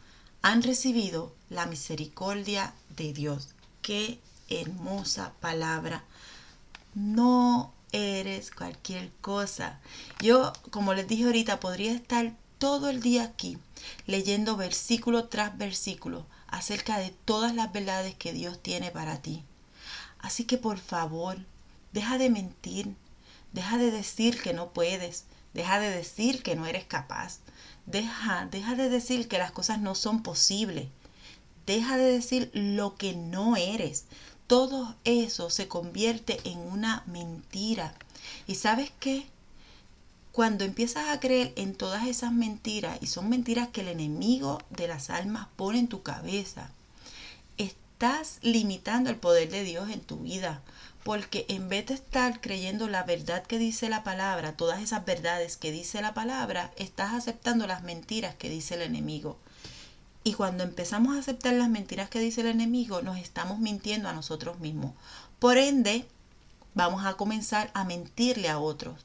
han 0.43 0.63
recibido 0.63 1.33
la 1.51 1.67
misericordia 1.67 2.75
de 2.97 3.13
Dios. 3.13 3.49
Qué 3.83 4.21
hermosa 4.49 5.33
palabra. 5.41 6.05
No 6.95 7.73
eres 7.93 8.51
cualquier 8.51 9.11
cosa. 9.21 9.81
Yo, 10.21 10.53
como 10.71 10.95
les 10.95 11.07
dije 11.07 11.25
ahorita, 11.25 11.61
podría 11.61 11.93
estar 11.93 12.35
todo 12.59 12.89
el 12.89 13.01
día 13.01 13.25
aquí 13.25 13.59
leyendo 14.07 14.57
versículo 14.57 15.29
tras 15.29 15.57
versículo 15.57 16.27
acerca 16.49 16.99
de 16.99 17.11
todas 17.25 17.55
las 17.55 17.73
verdades 17.73 18.15
que 18.15 18.33
Dios 18.33 18.63
tiene 18.63 18.91
para 18.91 19.21
ti. 19.21 19.45
Así 20.19 20.45
que 20.45 20.57
por 20.57 20.79
favor, 20.79 21.39
deja 21.93 22.17
de 22.17 22.31
mentir, 22.31 22.95
deja 23.53 23.77
de 23.77 23.91
decir 23.91 24.41
que 24.41 24.55
no 24.55 24.71
puedes, 24.71 25.25
deja 25.53 25.79
de 25.79 25.91
decir 25.91 26.43
que 26.43 26.57
no 26.57 26.67
eres 26.67 26.85
capaz, 26.85 27.41
deja, 27.87 28.47
deja 28.51 28.75
de 28.75 28.89
decir 28.89 29.29
que 29.29 29.39
las 29.39 29.53
cosas 29.53 29.81
no 29.81 29.95
son 29.95 30.23
posibles, 30.23 30.89
deja 31.67 31.97
de 31.97 32.13
decir 32.13 32.51
lo 32.55 32.95
que 32.97 33.15
no 33.15 33.57
eres. 33.57 34.07
Todo 34.47 34.95
eso 35.05 35.49
se 35.49 35.69
convierte 35.69 36.39
en 36.45 36.59
una 36.59 37.03
mentira. 37.07 37.95
¿Y 38.47 38.57
sabes 38.57 38.93
qué? 39.01 39.27
Cuando 40.33 40.65
empiezas 40.65 41.09
a 41.09 41.21
creer 41.21 41.53
en 41.57 41.75
todas 41.75 42.07
esas 42.07 42.33
mentiras, 42.33 42.99
y 43.01 43.07
son 43.07 43.29
mentiras 43.29 43.69
que 43.69 43.83
el 43.83 43.89
enemigo 43.89 44.61
de 44.71 44.89
las 44.89 45.09
almas 45.09 45.47
pone 45.57 45.79
en 45.79 45.89
tu 45.89 46.03
cabeza, 46.03 46.71
estás 47.57 48.39
limitando 48.43 49.11
el 49.11 49.17
poder 49.17 49.51
de 49.51 49.63
Dios 49.63 49.89
en 49.91 50.01
tu 50.01 50.19
vida. 50.19 50.61
Porque 51.05 51.47
en 51.49 51.69
vez 51.69 51.87
de 51.87 51.95
estar 51.95 52.41
creyendo 52.41 52.89
la 52.89 53.03
verdad 53.03 53.45
que 53.45 53.59
dice 53.59 53.89
la 53.89 54.03
palabra, 54.05 54.57
todas 54.57 54.83
esas 54.83 55.05
verdades 55.05 55.57
que 55.57 55.71
dice 55.71 56.03
la 56.03 56.15
palabra, 56.15 56.73
estás 56.77 57.15
aceptando 57.15 57.67
las 57.67 57.83
mentiras 57.83 58.35
que 58.35 58.49
dice 58.49 58.75
el 58.75 58.83
enemigo. 58.83 59.39
Y 60.27 60.33
cuando 60.33 60.65
empezamos 60.65 61.15
a 61.15 61.21
aceptar 61.21 61.53
las 61.53 61.69
mentiras 61.69 62.09
que 62.09 62.19
dice 62.19 62.41
el 62.41 62.47
enemigo, 62.47 63.03
nos 63.03 63.19
estamos 63.19 63.59
mintiendo 63.59 64.09
a 64.09 64.15
nosotros 64.15 64.59
mismos. 64.59 64.93
Por 65.39 65.59
ende, 65.59 66.07
vamos 66.75 67.05
a 67.05 67.15
comenzar 67.15 67.71
a 67.75 67.85
mentirle 67.85 68.49
a 68.49 68.59
otros. 68.59 69.05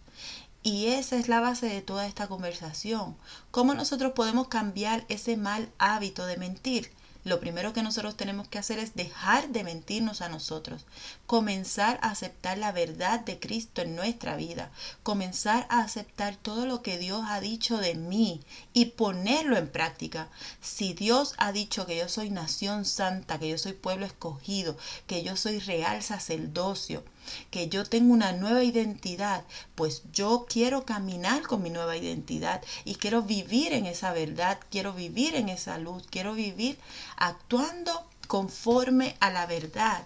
Y 0.63 0.87
esa 0.87 1.17
es 1.17 1.27
la 1.27 1.41
base 1.41 1.67
de 1.67 1.81
toda 1.81 2.07
esta 2.07 2.27
conversación. 2.27 3.17
¿Cómo 3.51 3.73
nosotros 3.73 4.13
podemos 4.13 4.47
cambiar 4.47 5.05
ese 5.09 5.35
mal 5.35 5.69
hábito 5.77 6.25
de 6.25 6.37
mentir? 6.37 6.91
Lo 7.29 7.39
primero 7.39 7.73
que 7.73 7.83
nosotros 7.83 8.17
tenemos 8.17 8.47
que 8.47 8.57
hacer 8.57 8.79
es 8.79 8.95
dejar 8.95 9.49
de 9.49 9.63
mentirnos 9.63 10.21
a 10.21 10.29
nosotros, 10.29 10.87
comenzar 11.27 11.99
a 12.01 12.09
aceptar 12.09 12.57
la 12.57 12.71
verdad 12.71 13.19
de 13.19 13.39
Cristo 13.39 13.83
en 13.83 13.95
nuestra 13.95 14.35
vida, 14.35 14.71
comenzar 15.03 15.67
a 15.69 15.81
aceptar 15.81 16.37
todo 16.37 16.65
lo 16.65 16.81
que 16.81 16.97
Dios 16.97 17.21
ha 17.27 17.39
dicho 17.39 17.77
de 17.77 17.93
mí 17.93 18.41
y 18.73 18.85
ponerlo 18.85 19.57
en 19.57 19.69
práctica. 19.69 20.27
Si 20.59 20.93
Dios 20.95 21.35
ha 21.37 21.51
dicho 21.51 21.85
que 21.85 21.97
yo 21.97 22.09
soy 22.09 22.31
nación 22.31 22.83
santa, 22.83 23.37
que 23.37 23.49
yo 23.49 23.59
soy 23.59 23.73
pueblo 23.73 24.07
escogido, 24.07 24.75
que 25.05 25.21
yo 25.21 25.35
soy 25.35 25.59
real 25.59 26.01
sacerdocio, 26.01 27.03
que 27.51 27.69
yo 27.69 27.85
tengo 27.85 28.13
una 28.13 28.31
nueva 28.31 28.63
identidad, 28.63 29.43
pues 29.75 30.03
yo 30.13 30.45
quiero 30.49 30.85
caminar 30.85 31.43
con 31.43 31.61
mi 31.61 31.69
nueva 31.69 31.97
identidad 31.97 32.61
y 32.85 32.95
quiero 32.95 33.21
vivir 33.23 33.73
en 33.73 33.85
esa 33.85 34.13
verdad, 34.13 34.59
quiero 34.71 34.93
vivir 34.93 35.35
en 35.35 35.49
esa 35.49 35.77
luz, 35.77 36.05
quiero 36.09 36.33
vivir 36.33 36.77
actuando 37.17 38.07
conforme 38.27 39.15
a 39.19 39.31
la 39.31 39.45
verdad 39.47 40.05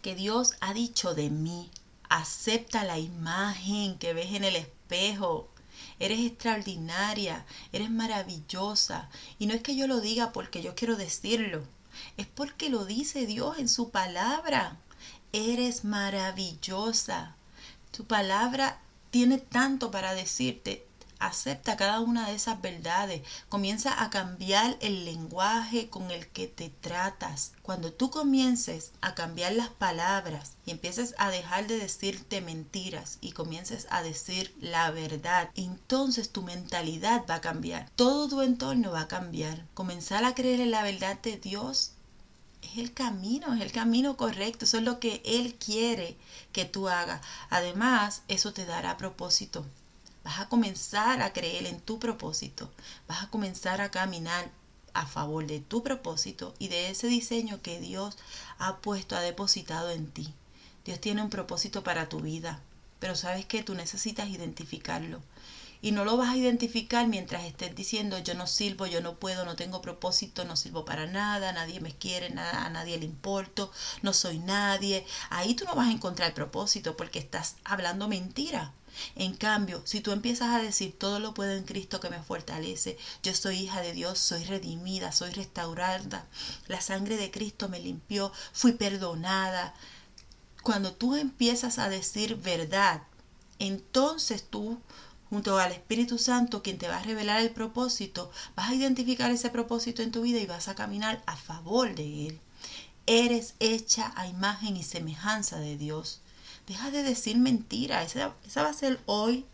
que 0.00 0.14
Dios 0.14 0.52
ha 0.60 0.72
dicho 0.74 1.14
de 1.14 1.30
mí. 1.30 1.70
Acepta 2.08 2.84
la 2.84 2.98
imagen 2.98 3.98
que 3.98 4.14
ves 4.14 4.32
en 4.34 4.44
el 4.44 4.56
espejo. 4.56 5.48
Eres 5.98 6.20
extraordinaria, 6.20 7.44
eres 7.72 7.90
maravillosa. 7.90 9.08
Y 9.38 9.46
no 9.46 9.54
es 9.54 9.62
que 9.62 9.74
yo 9.74 9.86
lo 9.86 10.00
diga 10.00 10.32
porque 10.32 10.62
yo 10.62 10.74
quiero 10.74 10.96
decirlo, 10.96 11.64
es 12.16 12.26
porque 12.26 12.68
lo 12.68 12.84
dice 12.84 13.26
Dios 13.26 13.58
en 13.58 13.68
su 13.68 13.90
palabra. 13.90 14.76
Eres 15.36 15.82
maravillosa. 15.82 17.34
Tu 17.90 18.04
palabra 18.04 18.78
tiene 19.10 19.38
tanto 19.38 19.90
para 19.90 20.14
decirte. 20.14 20.86
Acepta 21.18 21.76
cada 21.76 21.98
una 21.98 22.28
de 22.28 22.36
esas 22.36 22.62
verdades. 22.62 23.22
Comienza 23.48 24.00
a 24.00 24.10
cambiar 24.10 24.76
el 24.80 25.04
lenguaje 25.04 25.90
con 25.90 26.12
el 26.12 26.28
que 26.28 26.46
te 26.46 26.68
tratas. 26.68 27.50
Cuando 27.62 27.92
tú 27.92 28.10
comiences 28.10 28.92
a 29.00 29.16
cambiar 29.16 29.54
las 29.54 29.70
palabras 29.70 30.52
y 30.66 30.70
empieces 30.70 31.16
a 31.18 31.30
dejar 31.30 31.66
de 31.66 31.78
decirte 31.78 32.40
mentiras 32.40 33.18
y 33.20 33.32
comiences 33.32 33.88
a 33.90 34.04
decir 34.04 34.54
la 34.60 34.92
verdad, 34.92 35.50
entonces 35.56 36.30
tu 36.30 36.42
mentalidad 36.42 37.24
va 37.28 37.36
a 37.36 37.40
cambiar. 37.40 37.90
Todo 37.96 38.28
tu 38.28 38.40
entorno 38.40 38.92
va 38.92 39.00
a 39.00 39.08
cambiar. 39.08 39.66
Comenzar 39.74 40.24
a 40.24 40.36
creer 40.36 40.60
en 40.60 40.70
la 40.70 40.84
verdad 40.84 41.18
de 41.20 41.38
Dios 41.38 41.93
es 42.64 42.78
el 42.78 42.92
camino, 42.92 43.54
es 43.54 43.60
el 43.60 43.72
camino 43.72 44.16
correcto, 44.16 44.64
eso 44.64 44.78
es 44.78 44.84
lo 44.84 45.00
que 45.00 45.22
Él 45.24 45.54
quiere 45.54 46.16
que 46.52 46.64
tú 46.64 46.88
hagas. 46.88 47.20
Además, 47.50 48.22
eso 48.28 48.52
te 48.52 48.64
dará 48.64 48.96
propósito. 48.96 49.64
Vas 50.24 50.40
a 50.40 50.48
comenzar 50.48 51.20
a 51.22 51.32
creer 51.32 51.66
en 51.66 51.80
tu 51.80 51.98
propósito, 51.98 52.70
vas 53.06 53.22
a 53.22 53.30
comenzar 53.30 53.80
a 53.80 53.90
caminar 53.90 54.50
a 54.94 55.06
favor 55.06 55.46
de 55.46 55.60
tu 55.60 55.82
propósito 55.82 56.54
y 56.58 56.68
de 56.68 56.90
ese 56.90 57.08
diseño 57.08 57.60
que 57.60 57.80
Dios 57.80 58.16
ha 58.58 58.78
puesto, 58.78 59.16
ha 59.16 59.20
depositado 59.20 59.90
en 59.90 60.06
ti. 60.10 60.32
Dios 60.84 61.00
tiene 61.00 61.22
un 61.22 61.30
propósito 61.30 61.82
para 61.82 62.08
tu 62.08 62.20
vida, 62.20 62.60
pero 63.00 63.16
sabes 63.16 63.44
que 63.44 63.62
tú 63.62 63.74
necesitas 63.74 64.28
identificarlo. 64.28 65.20
Y 65.84 65.92
no 65.92 66.06
lo 66.06 66.16
vas 66.16 66.30
a 66.30 66.36
identificar 66.38 67.06
mientras 67.08 67.44
estés 67.44 67.76
diciendo 67.76 68.16
yo 68.16 68.32
no 68.34 68.46
sirvo, 68.46 68.86
yo 68.86 69.02
no 69.02 69.16
puedo, 69.16 69.44
no 69.44 69.54
tengo 69.54 69.82
propósito, 69.82 70.46
no 70.46 70.56
sirvo 70.56 70.86
para 70.86 71.04
nada, 71.04 71.52
nadie 71.52 71.78
me 71.78 71.92
quiere, 71.94 72.30
nada, 72.30 72.64
a 72.64 72.70
nadie 72.70 72.96
le 72.96 73.04
importo, 73.04 73.70
no 74.00 74.14
soy 74.14 74.38
nadie. 74.38 75.04
Ahí 75.28 75.52
tú 75.52 75.66
no 75.66 75.74
vas 75.74 75.88
a 75.88 75.92
encontrar 75.92 76.32
propósito 76.32 76.96
porque 76.96 77.18
estás 77.18 77.56
hablando 77.64 78.08
mentira. 78.08 78.72
En 79.14 79.34
cambio, 79.36 79.82
si 79.84 80.00
tú 80.00 80.12
empiezas 80.12 80.54
a 80.54 80.62
decir 80.62 80.98
todo 80.98 81.20
lo 81.20 81.34
puedo 81.34 81.52
en 81.52 81.64
Cristo 81.64 82.00
que 82.00 82.08
me 82.08 82.22
fortalece, 82.22 82.96
yo 83.22 83.34
soy 83.34 83.58
hija 83.58 83.82
de 83.82 83.92
Dios, 83.92 84.18
soy 84.18 84.42
redimida, 84.44 85.12
soy 85.12 85.32
restaurada, 85.32 86.24
la 86.66 86.80
sangre 86.80 87.18
de 87.18 87.30
Cristo 87.30 87.68
me 87.68 87.78
limpió, 87.78 88.32
fui 88.54 88.72
perdonada. 88.72 89.74
Cuando 90.62 90.94
tú 90.94 91.14
empiezas 91.14 91.78
a 91.78 91.90
decir 91.90 92.36
verdad, 92.36 93.02
entonces 93.58 94.44
tú 94.48 94.80
junto 95.34 95.58
al 95.58 95.72
Espíritu 95.72 96.16
Santo, 96.16 96.62
quien 96.62 96.78
te 96.78 96.86
va 96.86 96.98
a 96.98 97.02
revelar 97.02 97.40
el 97.40 97.50
propósito, 97.50 98.30
vas 98.54 98.70
a 98.70 98.74
identificar 98.76 99.32
ese 99.32 99.50
propósito 99.50 100.00
en 100.00 100.12
tu 100.12 100.22
vida 100.22 100.38
y 100.38 100.46
vas 100.46 100.68
a 100.68 100.76
caminar 100.76 101.24
a 101.26 101.34
favor 101.34 101.92
de 101.96 102.28
él. 102.28 102.40
Eres 103.08 103.54
hecha 103.58 104.12
a 104.14 104.28
imagen 104.28 104.76
y 104.76 104.84
semejanza 104.84 105.58
de 105.58 105.76
Dios. 105.76 106.20
Deja 106.68 106.92
de 106.92 107.02
decir 107.02 107.36
mentira. 107.36 108.04
Esa, 108.04 108.32
esa 108.46 108.62
va 108.62 108.68
a 108.68 108.74
ser 108.74 109.00
hoy 109.06 109.44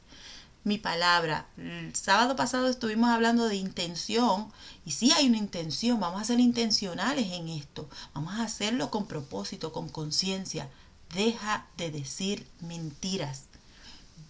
mi 0.65 0.77
palabra. 0.77 1.47
El 1.57 1.97
sábado 1.97 2.37
pasado 2.37 2.69
estuvimos 2.69 3.09
hablando 3.09 3.49
de 3.49 3.57
intención 3.57 4.53
y 4.85 4.91
sí 4.91 5.13
hay 5.13 5.29
una 5.29 5.39
intención. 5.39 5.99
Vamos 5.99 6.21
a 6.21 6.27
ser 6.27 6.41
intencionales 6.41 7.33
en 7.33 7.49
esto. 7.49 7.89
Vamos 8.13 8.35
a 8.35 8.43
hacerlo 8.43 8.91
con 8.91 9.07
propósito, 9.07 9.73
con 9.73 9.89
conciencia. 9.89 10.69
Deja 11.15 11.69
de 11.79 11.91
decir 11.91 12.47
mentiras. 12.61 13.45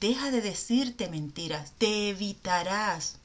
Deja 0.01 0.31
de 0.31 0.41
decirte 0.41 1.11
mentiras. 1.11 1.73
Te 1.77 2.09
evitarás 2.09 3.19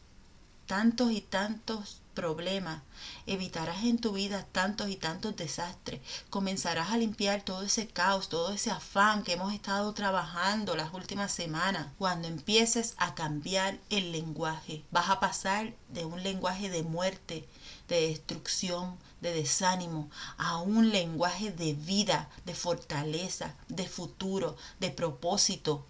tantos 0.65 1.11
y 1.11 1.21
tantos 1.21 2.01
problemas. 2.13 2.81
Evitarás 3.27 3.85
en 3.85 3.97
tu 3.97 4.11
vida 4.11 4.45
tantos 4.51 4.89
y 4.89 4.97
tantos 4.97 5.37
desastres. 5.37 6.01
Comenzarás 6.29 6.91
a 6.91 6.97
limpiar 6.97 7.43
todo 7.43 7.61
ese 7.61 7.87
caos, 7.87 8.27
todo 8.27 8.51
ese 8.51 8.71
afán 8.71 9.23
que 9.23 9.33
hemos 9.33 9.53
estado 9.53 9.93
trabajando 9.93 10.75
las 10.75 10.93
últimas 10.93 11.31
semanas. 11.31 11.87
Cuando 11.97 12.27
empieces 12.27 12.95
a 12.97 13.15
cambiar 13.15 13.77
el 13.89 14.11
lenguaje, 14.11 14.83
vas 14.91 15.09
a 15.09 15.21
pasar 15.21 15.73
de 15.87 16.03
un 16.03 16.23
lenguaje 16.23 16.69
de 16.69 16.83
muerte, 16.83 17.47
de 17.87 18.09
destrucción, 18.09 18.97
de 19.21 19.33
desánimo, 19.33 20.09
a 20.37 20.57
un 20.57 20.89
lenguaje 20.89 21.51
de 21.51 21.71
vida, 21.71 22.29
de 22.45 22.53
fortaleza, 22.53 23.55
de 23.69 23.87
futuro, 23.87 24.57
de 24.81 24.89
propósito, 24.89 25.85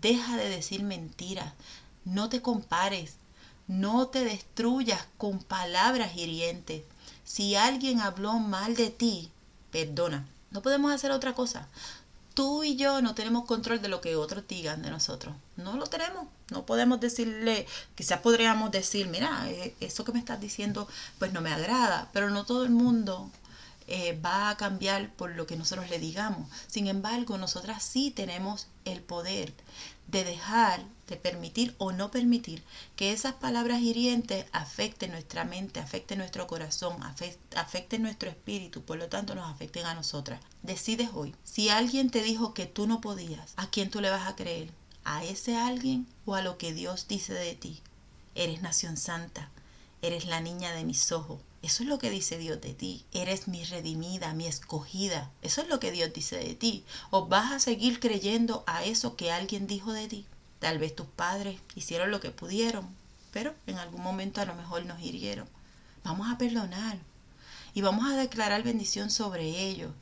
Deja 0.00 0.36
de 0.36 0.48
decir 0.48 0.82
mentiras. 0.82 1.52
No 2.04 2.28
te 2.28 2.42
compares. 2.42 3.14
No 3.66 4.08
te 4.08 4.24
destruyas 4.24 5.06
con 5.16 5.38
palabras 5.38 6.16
hirientes. 6.16 6.82
Si 7.24 7.54
alguien 7.54 8.00
habló 8.00 8.38
mal 8.38 8.74
de 8.74 8.90
ti, 8.90 9.30
perdona. 9.70 10.26
No 10.50 10.62
podemos 10.62 10.92
hacer 10.92 11.12
otra 11.12 11.34
cosa. 11.34 11.68
Tú 12.34 12.64
y 12.64 12.76
yo 12.76 13.02
no 13.02 13.14
tenemos 13.14 13.44
control 13.44 13.82
de 13.82 13.88
lo 13.88 14.00
que 14.00 14.16
otros 14.16 14.48
digan 14.48 14.82
de 14.82 14.90
nosotros. 14.90 15.34
No 15.56 15.76
lo 15.76 15.86
tenemos. 15.86 16.26
No 16.50 16.66
podemos 16.66 16.98
decirle, 17.00 17.66
quizás 17.94 18.20
podríamos 18.20 18.70
decir, 18.70 19.06
mira, 19.08 19.48
eh, 19.48 19.74
eso 19.80 20.04
que 20.04 20.12
me 20.12 20.18
estás 20.18 20.40
diciendo 20.40 20.88
pues 21.18 21.32
no 21.32 21.40
me 21.40 21.52
agrada, 21.52 22.08
pero 22.12 22.30
no 22.30 22.44
todo 22.44 22.64
el 22.64 22.70
mundo 22.70 23.30
eh, 23.92 24.18
va 24.24 24.50
a 24.50 24.56
cambiar 24.56 25.12
por 25.14 25.34
lo 25.34 25.48
que 25.48 25.56
nosotros 25.56 25.90
le 25.90 25.98
digamos. 25.98 26.48
Sin 26.68 26.86
embargo, 26.86 27.38
nosotras 27.38 27.82
sí 27.82 28.12
tenemos 28.12 28.68
el 28.84 29.02
poder 29.02 29.52
de 30.06 30.22
dejar 30.22 30.84
de 31.08 31.16
permitir 31.16 31.74
o 31.78 31.90
no 31.90 32.12
permitir 32.12 32.62
que 32.94 33.12
esas 33.12 33.34
palabras 33.34 33.80
hirientes 33.80 34.46
afecten 34.52 35.10
nuestra 35.10 35.44
mente, 35.44 35.80
afecten 35.80 36.18
nuestro 36.18 36.46
corazón, 36.46 36.98
afecten 37.56 38.02
nuestro 38.02 38.30
espíritu, 38.30 38.82
por 38.82 38.96
lo 38.96 39.08
tanto 39.08 39.34
nos 39.34 39.50
afecten 39.50 39.84
a 39.86 39.94
nosotras. 39.94 40.40
Decides 40.62 41.10
hoy, 41.12 41.34
si 41.42 41.68
alguien 41.68 42.10
te 42.10 42.22
dijo 42.22 42.54
que 42.54 42.66
tú 42.66 42.86
no 42.86 43.00
podías, 43.00 43.54
¿a 43.56 43.70
quién 43.70 43.90
tú 43.90 44.00
le 44.00 44.10
vas 44.10 44.28
a 44.28 44.36
creer? 44.36 44.70
¿A 45.04 45.24
ese 45.24 45.56
alguien 45.56 46.06
o 46.26 46.36
a 46.36 46.42
lo 46.42 46.58
que 46.58 46.72
Dios 46.72 47.08
dice 47.08 47.34
de 47.34 47.56
ti? 47.56 47.80
Eres 48.36 48.62
nación 48.62 48.96
santa, 48.96 49.50
eres 50.00 50.26
la 50.26 50.40
niña 50.40 50.72
de 50.72 50.84
mis 50.84 51.10
ojos. 51.10 51.40
Eso 51.62 51.82
es 51.82 51.88
lo 51.88 51.98
que 51.98 52.10
dice 52.10 52.38
Dios 52.38 52.60
de 52.60 52.72
ti. 52.72 53.04
Eres 53.12 53.46
mi 53.46 53.64
redimida, 53.64 54.32
mi 54.32 54.46
escogida. 54.46 55.30
Eso 55.42 55.60
es 55.60 55.68
lo 55.68 55.78
que 55.78 55.92
Dios 55.92 56.12
dice 56.12 56.36
de 56.36 56.54
ti. 56.54 56.84
¿O 57.10 57.26
vas 57.26 57.52
a 57.52 57.58
seguir 57.60 58.00
creyendo 58.00 58.64
a 58.66 58.84
eso 58.84 59.16
que 59.16 59.30
alguien 59.30 59.66
dijo 59.66 59.92
de 59.92 60.08
ti? 60.08 60.26
Tal 60.58 60.78
vez 60.78 60.94
tus 60.94 61.06
padres 61.06 61.60
hicieron 61.74 62.10
lo 62.10 62.20
que 62.20 62.30
pudieron, 62.30 62.88
pero 63.32 63.54
en 63.66 63.78
algún 63.78 64.02
momento 64.02 64.40
a 64.40 64.46
lo 64.46 64.54
mejor 64.54 64.84
nos 64.86 65.00
hirieron. 65.02 65.48
Vamos 66.02 66.30
a 66.30 66.38
perdonar 66.38 66.98
y 67.74 67.82
vamos 67.82 68.10
a 68.10 68.16
declarar 68.16 68.62
bendición 68.62 69.10
sobre 69.10 69.44
ellos. 69.68 69.92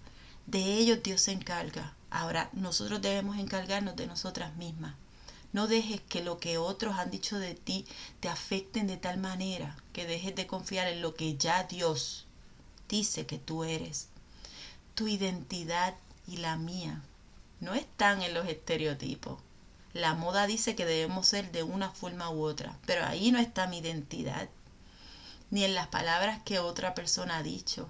De 0.46 0.74
ellos 0.74 1.02
Dios 1.02 1.20
se 1.20 1.32
encarga. 1.32 1.94
Ahora 2.10 2.50
nosotros 2.52 3.02
debemos 3.02 3.36
encargarnos 3.36 3.96
de 3.96 4.06
nosotras 4.06 4.54
mismas. 4.56 4.94
No 5.52 5.66
dejes 5.66 6.00
que 6.02 6.22
lo 6.22 6.38
que 6.38 6.58
otros 6.58 6.98
han 6.98 7.10
dicho 7.10 7.38
de 7.38 7.54
ti 7.54 7.86
te 8.20 8.28
afecten 8.28 8.86
de 8.86 8.96
tal 8.96 9.18
manera 9.18 9.76
que 9.92 10.06
dejes 10.06 10.34
de 10.34 10.46
confiar 10.46 10.88
en 10.88 11.00
lo 11.00 11.14
que 11.14 11.36
ya 11.36 11.64
Dios 11.64 12.26
dice 12.88 13.26
que 13.26 13.38
tú 13.38 13.64
eres. 13.64 14.08
Tu 14.94 15.08
identidad 15.08 15.94
y 16.26 16.38
la 16.38 16.56
mía 16.56 17.02
no 17.60 17.74
están 17.74 18.22
en 18.22 18.34
los 18.34 18.46
estereotipos. 18.46 19.38
La 19.94 20.14
moda 20.14 20.46
dice 20.46 20.74
que 20.74 20.84
debemos 20.84 21.26
ser 21.26 21.50
de 21.50 21.62
una 21.62 21.90
forma 21.90 22.30
u 22.30 22.42
otra, 22.42 22.78
pero 22.86 23.04
ahí 23.04 23.32
no 23.32 23.38
está 23.38 23.66
mi 23.66 23.78
identidad, 23.78 24.48
ni 25.50 25.64
en 25.64 25.74
las 25.74 25.88
palabras 25.88 26.42
que 26.44 26.58
otra 26.58 26.94
persona 26.94 27.38
ha 27.38 27.42
dicho, 27.42 27.88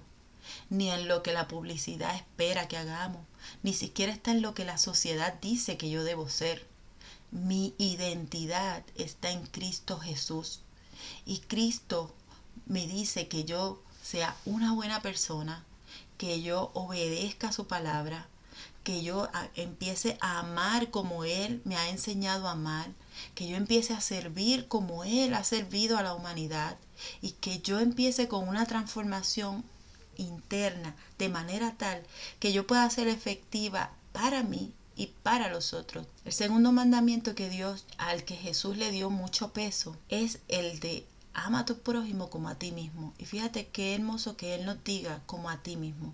ni 0.69 0.89
en 0.89 1.07
lo 1.07 1.21
que 1.23 1.33
la 1.33 1.47
publicidad 1.47 2.15
espera 2.15 2.67
que 2.67 2.77
hagamos, 2.77 3.21
ni 3.63 3.73
siquiera 3.73 4.13
está 4.13 4.31
en 4.31 4.41
lo 4.41 4.53
que 4.53 4.65
la 4.65 4.77
sociedad 4.77 5.33
dice 5.41 5.77
que 5.77 5.89
yo 5.89 6.03
debo 6.03 6.29
ser. 6.29 6.65
Mi 7.31 7.73
identidad 7.77 8.83
está 8.95 9.31
en 9.31 9.45
Cristo 9.45 9.99
Jesús. 9.99 10.61
Y 11.25 11.39
Cristo 11.39 12.13
me 12.65 12.87
dice 12.87 13.27
que 13.27 13.45
yo 13.45 13.81
sea 14.01 14.35
una 14.45 14.73
buena 14.73 15.01
persona, 15.01 15.63
que 16.17 16.41
yo 16.41 16.71
obedezca 16.73 17.51
su 17.51 17.67
palabra, 17.67 18.27
que 18.83 19.03
yo 19.03 19.29
empiece 19.55 20.17
a 20.21 20.39
amar 20.39 20.89
como 20.89 21.23
Él 21.23 21.61
me 21.65 21.75
ha 21.75 21.89
enseñado 21.89 22.47
a 22.47 22.53
amar, 22.53 22.89
que 23.35 23.47
yo 23.47 23.55
empiece 23.55 23.93
a 23.93 24.01
servir 24.01 24.67
como 24.67 25.03
Él 25.03 25.33
ha 25.33 25.43
servido 25.43 25.97
a 25.97 26.03
la 26.03 26.15
humanidad 26.15 26.77
y 27.21 27.31
que 27.31 27.59
yo 27.59 27.79
empiece 27.79 28.27
con 28.27 28.47
una 28.47 28.65
transformación 28.65 29.63
interna 30.17 30.95
de 31.17 31.29
manera 31.29 31.75
tal 31.77 32.03
que 32.39 32.51
yo 32.51 32.67
pueda 32.67 32.89
ser 32.89 33.07
efectiva 33.07 33.91
para 34.11 34.43
mí 34.43 34.73
y 34.99 35.07
para 35.23 35.49
los 35.49 35.73
otros. 35.73 36.05
El 36.25 36.33
segundo 36.33 36.73
mandamiento 36.73 37.33
que 37.33 37.49
Dios, 37.49 37.85
al 37.97 38.25
que 38.25 38.35
Jesús 38.35 38.75
le 38.75 38.91
dio 38.91 39.09
mucho 39.09 39.53
peso, 39.53 39.95
es 40.09 40.39
el 40.49 40.81
de 40.81 41.05
ama 41.33 41.61
a 41.61 41.65
tu 41.65 41.79
prójimo 41.79 42.29
como 42.29 42.49
a 42.49 42.55
ti 42.55 42.73
mismo. 42.73 43.13
Y 43.17 43.23
fíjate 43.23 43.67
qué 43.67 43.95
hermoso 43.95 44.35
que 44.35 44.55
Él 44.55 44.65
nos 44.65 44.83
diga 44.83 45.21
como 45.25 45.49
a 45.49 45.63
ti 45.63 45.77
mismo. 45.77 46.13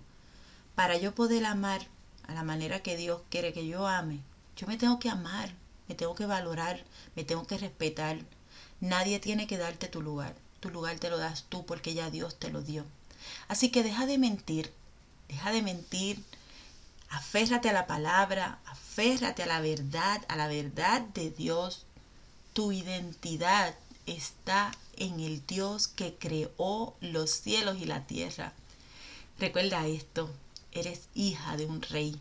Para 0.76 0.96
yo 0.96 1.16
poder 1.16 1.44
amar 1.46 1.84
a 2.28 2.34
la 2.34 2.44
manera 2.44 2.80
que 2.80 2.96
Dios 2.96 3.22
quiere 3.28 3.52
que 3.52 3.66
yo 3.66 3.88
ame, 3.88 4.20
yo 4.56 4.68
me 4.68 4.76
tengo 4.76 5.00
que 5.00 5.10
amar, 5.10 5.52
me 5.88 5.96
tengo 5.96 6.14
que 6.14 6.26
valorar, 6.26 6.84
me 7.16 7.24
tengo 7.24 7.44
que 7.44 7.58
respetar. 7.58 8.18
Nadie 8.80 9.18
tiene 9.18 9.48
que 9.48 9.58
darte 9.58 9.88
tu 9.88 10.00
lugar. 10.00 10.36
Tu 10.60 10.70
lugar 10.70 11.00
te 11.00 11.10
lo 11.10 11.18
das 11.18 11.46
tú 11.48 11.66
porque 11.66 11.92
ya 11.92 12.08
Dios 12.10 12.38
te 12.38 12.50
lo 12.50 12.62
dio. 12.62 12.84
Así 13.48 13.68
que 13.70 13.82
deja 13.82 14.06
de 14.06 14.18
mentir, 14.18 14.72
deja 15.26 15.50
de 15.50 15.62
mentir, 15.62 16.22
aférrate 17.16 17.70
a 17.70 17.72
la 17.72 17.86
palabra, 17.86 18.58
aférrate 18.66 19.42
a 19.42 19.46
la 19.46 19.60
verdad, 19.60 20.22
a 20.28 20.36
la 20.36 20.48
verdad 20.48 21.00
de 21.00 21.30
Dios. 21.30 21.86
Tu 22.52 22.72
identidad 22.72 23.74
está 24.06 24.72
en 24.96 25.20
el 25.20 25.44
Dios 25.46 25.88
que 25.88 26.14
creó 26.14 26.94
los 27.00 27.30
cielos 27.30 27.78
y 27.80 27.86
la 27.86 28.06
tierra. 28.06 28.52
Recuerda 29.38 29.86
esto, 29.86 30.30
eres 30.72 31.08
hija 31.14 31.56
de 31.56 31.64
un 31.64 31.80
rey. 31.80 32.20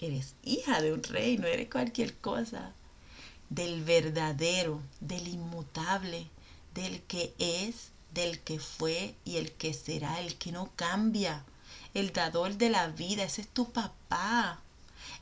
Eres 0.00 0.34
hija 0.42 0.80
de 0.80 0.92
un 0.92 1.02
rey, 1.04 1.38
no 1.38 1.46
eres 1.46 1.70
cualquier 1.70 2.14
cosa. 2.14 2.72
Del 3.50 3.84
verdadero, 3.84 4.82
del 5.00 5.28
inmutable, 5.28 6.26
del 6.74 7.02
que 7.02 7.34
es, 7.38 7.90
del 8.14 8.40
que 8.40 8.58
fue 8.58 9.14
y 9.24 9.36
el 9.36 9.52
que 9.52 9.74
será, 9.74 10.20
el 10.20 10.36
que 10.36 10.50
no 10.50 10.72
cambia. 10.74 11.44
El 11.94 12.12
dador 12.12 12.56
de 12.56 12.70
la 12.70 12.88
vida, 12.88 13.24
ese 13.24 13.42
es 13.42 13.48
tu 13.48 13.70
papá. 13.70 14.60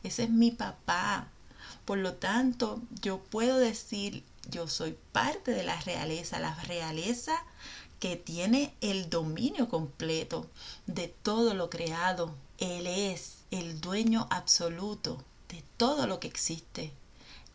Ese 0.02 0.24
es 0.24 0.30
mi 0.30 0.50
papá. 0.50 1.28
Por 1.84 1.98
lo 1.98 2.14
tanto, 2.14 2.80
yo 3.02 3.18
puedo 3.18 3.58
decir, 3.58 4.24
yo 4.50 4.68
soy 4.68 4.96
parte 5.12 5.52
de 5.52 5.62
la 5.62 5.80
realeza. 5.80 6.38
La 6.38 6.54
realeza 6.64 7.34
que 8.00 8.16
tiene 8.16 8.74
el 8.80 9.08
dominio 9.08 9.68
completo 9.68 10.46
de 10.86 11.08
todo 11.08 11.54
lo 11.54 11.70
creado. 11.70 12.34
Él 12.58 12.86
es 12.86 13.38
el 13.50 13.80
dueño 13.80 14.26
absoluto 14.30 15.22
de 15.48 15.62
todo 15.76 16.06
lo 16.06 16.20
que 16.20 16.28
existe. 16.28 16.92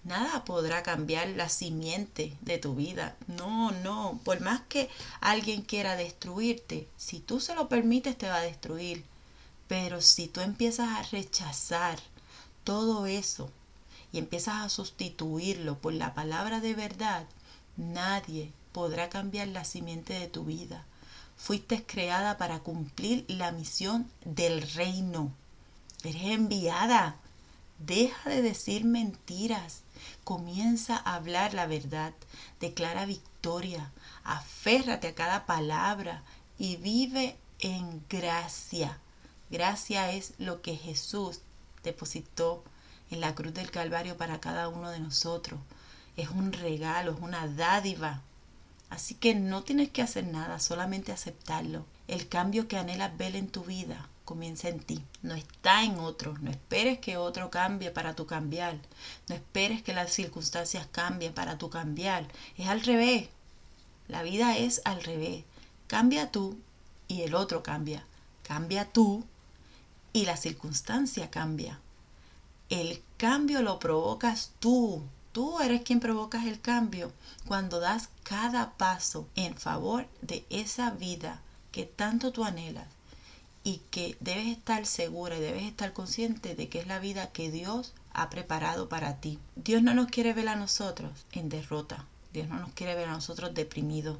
Nada 0.03 0.43
podrá 0.45 0.81
cambiar 0.81 1.27
la 1.29 1.47
simiente 1.47 2.35
de 2.41 2.57
tu 2.57 2.73
vida. 2.75 3.15
No, 3.27 3.71
no. 3.71 4.19
Por 4.23 4.41
más 4.41 4.61
que 4.61 4.89
alguien 5.19 5.61
quiera 5.61 5.95
destruirte, 5.95 6.87
si 6.97 7.19
tú 7.19 7.39
se 7.39 7.53
lo 7.53 7.69
permites 7.69 8.17
te 8.17 8.27
va 8.27 8.37
a 8.37 8.41
destruir. 8.41 9.03
Pero 9.67 10.01
si 10.01 10.27
tú 10.27 10.41
empiezas 10.41 10.89
a 10.89 11.03
rechazar 11.03 11.99
todo 12.63 13.05
eso 13.05 13.49
y 14.11 14.17
empiezas 14.17 14.55
a 14.55 14.69
sustituirlo 14.69 15.77
por 15.77 15.93
la 15.93 16.13
palabra 16.13 16.59
de 16.59 16.73
verdad, 16.73 17.25
nadie 17.77 18.51
podrá 18.71 19.09
cambiar 19.09 19.47
la 19.49 19.63
simiente 19.63 20.13
de 20.13 20.27
tu 20.27 20.45
vida. 20.45 20.85
Fuiste 21.37 21.83
creada 21.85 22.37
para 22.37 22.59
cumplir 22.59 23.25
la 23.27 23.51
misión 23.51 24.09
del 24.25 24.61
reino. 24.73 25.31
Eres 26.03 26.23
enviada. 26.23 27.15
Deja 27.85 28.29
de 28.29 28.41
decir 28.41 28.85
mentiras. 28.85 29.81
Comienza 30.23 30.97
a 30.97 31.15
hablar 31.15 31.53
la 31.53 31.65
verdad. 31.65 32.13
Declara 32.59 33.05
victoria. 33.05 33.91
Aférrate 34.23 35.09
a 35.09 35.15
cada 35.15 35.45
palabra 35.45 36.23
y 36.57 36.77
vive 36.77 37.37
en 37.59 38.03
gracia. 38.09 38.99
Gracia 39.49 40.11
es 40.11 40.33
lo 40.37 40.61
que 40.61 40.75
Jesús 40.75 41.41
depositó 41.83 42.63
en 43.09 43.19
la 43.19 43.35
cruz 43.35 43.53
del 43.53 43.71
Calvario 43.71 44.17
para 44.17 44.39
cada 44.39 44.69
uno 44.69 44.89
de 44.89 44.99
nosotros. 44.99 45.59
Es 46.17 46.29
un 46.29 46.53
regalo, 46.53 47.13
es 47.13 47.19
una 47.21 47.47
dádiva 47.47 48.21
Así 48.91 49.15
que 49.15 49.33
no 49.33 49.63
tienes 49.63 49.89
que 49.89 50.01
hacer 50.01 50.27
nada, 50.27 50.59
solamente 50.59 51.13
aceptarlo. 51.13 51.85
El 52.09 52.27
cambio 52.27 52.67
que 52.67 52.77
anhelas 52.77 53.17
ver 53.17 53.37
en 53.37 53.47
tu 53.47 53.63
vida 53.63 54.09
comienza 54.25 54.69
en 54.69 54.79
ti, 54.79 55.03
no 55.21 55.35
está 55.35 55.83
en 55.83 55.99
otro. 55.99 56.37
No 56.41 56.51
esperes 56.51 56.99
que 56.99 57.17
otro 57.17 57.49
cambie 57.49 57.91
para 57.91 58.15
tu 58.15 58.25
cambiar. 58.25 58.77
No 59.27 59.35
esperes 59.35 59.81
que 59.81 59.93
las 59.93 60.11
circunstancias 60.11 60.87
cambien 60.91 61.33
para 61.33 61.57
tu 61.57 61.69
cambiar. 61.69 62.27
Es 62.57 62.67
al 62.67 62.81
revés. 62.81 63.29
La 64.07 64.23
vida 64.23 64.57
es 64.57 64.81
al 64.85 65.03
revés. 65.03 65.43
Cambia 65.87 66.31
tú 66.31 66.57
y 67.07 67.21
el 67.21 67.35
otro 67.35 67.63
cambia. 67.63 68.05
Cambia 68.43 68.91
tú 68.91 69.25
y 70.13 70.25
la 70.25 70.37
circunstancia 70.37 71.29
cambia. 71.29 71.79
El 72.69 73.01
cambio 73.17 73.61
lo 73.61 73.79
provocas 73.79 74.51
tú. 74.59 75.03
Tú 75.31 75.59
eres 75.61 75.81
quien 75.81 75.99
provocas 75.99 76.45
el 76.45 76.59
cambio 76.59 77.11
cuando 77.47 77.79
das 77.79 78.09
cada 78.23 78.71
paso 78.77 79.27
en 79.35 79.55
favor 79.55 80.07
de 80.21 80.45
esa 80.49 80.91
vida 80.91 81.41
que 81.71 81.85
tanto 81.85 82.31
tú 82.31 82.43
anhelas 82.43 82.87
y 83.63 83.81
que 83.91 84.17
debes 84.19 84.47
estar 84.47 84.85
segura 84.85 85.37
y 85.37 85.41
debes 85.41 85.63
estar 85.63 85.93
consciente 85.93 86.55
de 86.55 86.69
que 86.69 86.79
es 86.79 86.87
la 86.87 86.99
vida 86.99 87.31
que 87.31 87.51
Dios 87.51 87.93
ha 88.13 88.29
preparado 88.29 88.89
para 88.89 89.17
ti. 89.17 89.39
Dios 89.55 89.83
no 89.83 89.93
nos 89.93 90.07
quiere 90.07 90.33
ver 90.33 90.47
a 90.49 90.55
nosotros 90.55 91.11
en 91.31 91.49
derrota. 91.49 92.05
Dios 92.33 92.47
no 92.47 92.59
nos 92.59 92.71
quiere 92.71 92.95
ver 92.95 93.09
a 93.09 93.13
nosotros 93.13 93.53
deprimidos. 93.53 94.17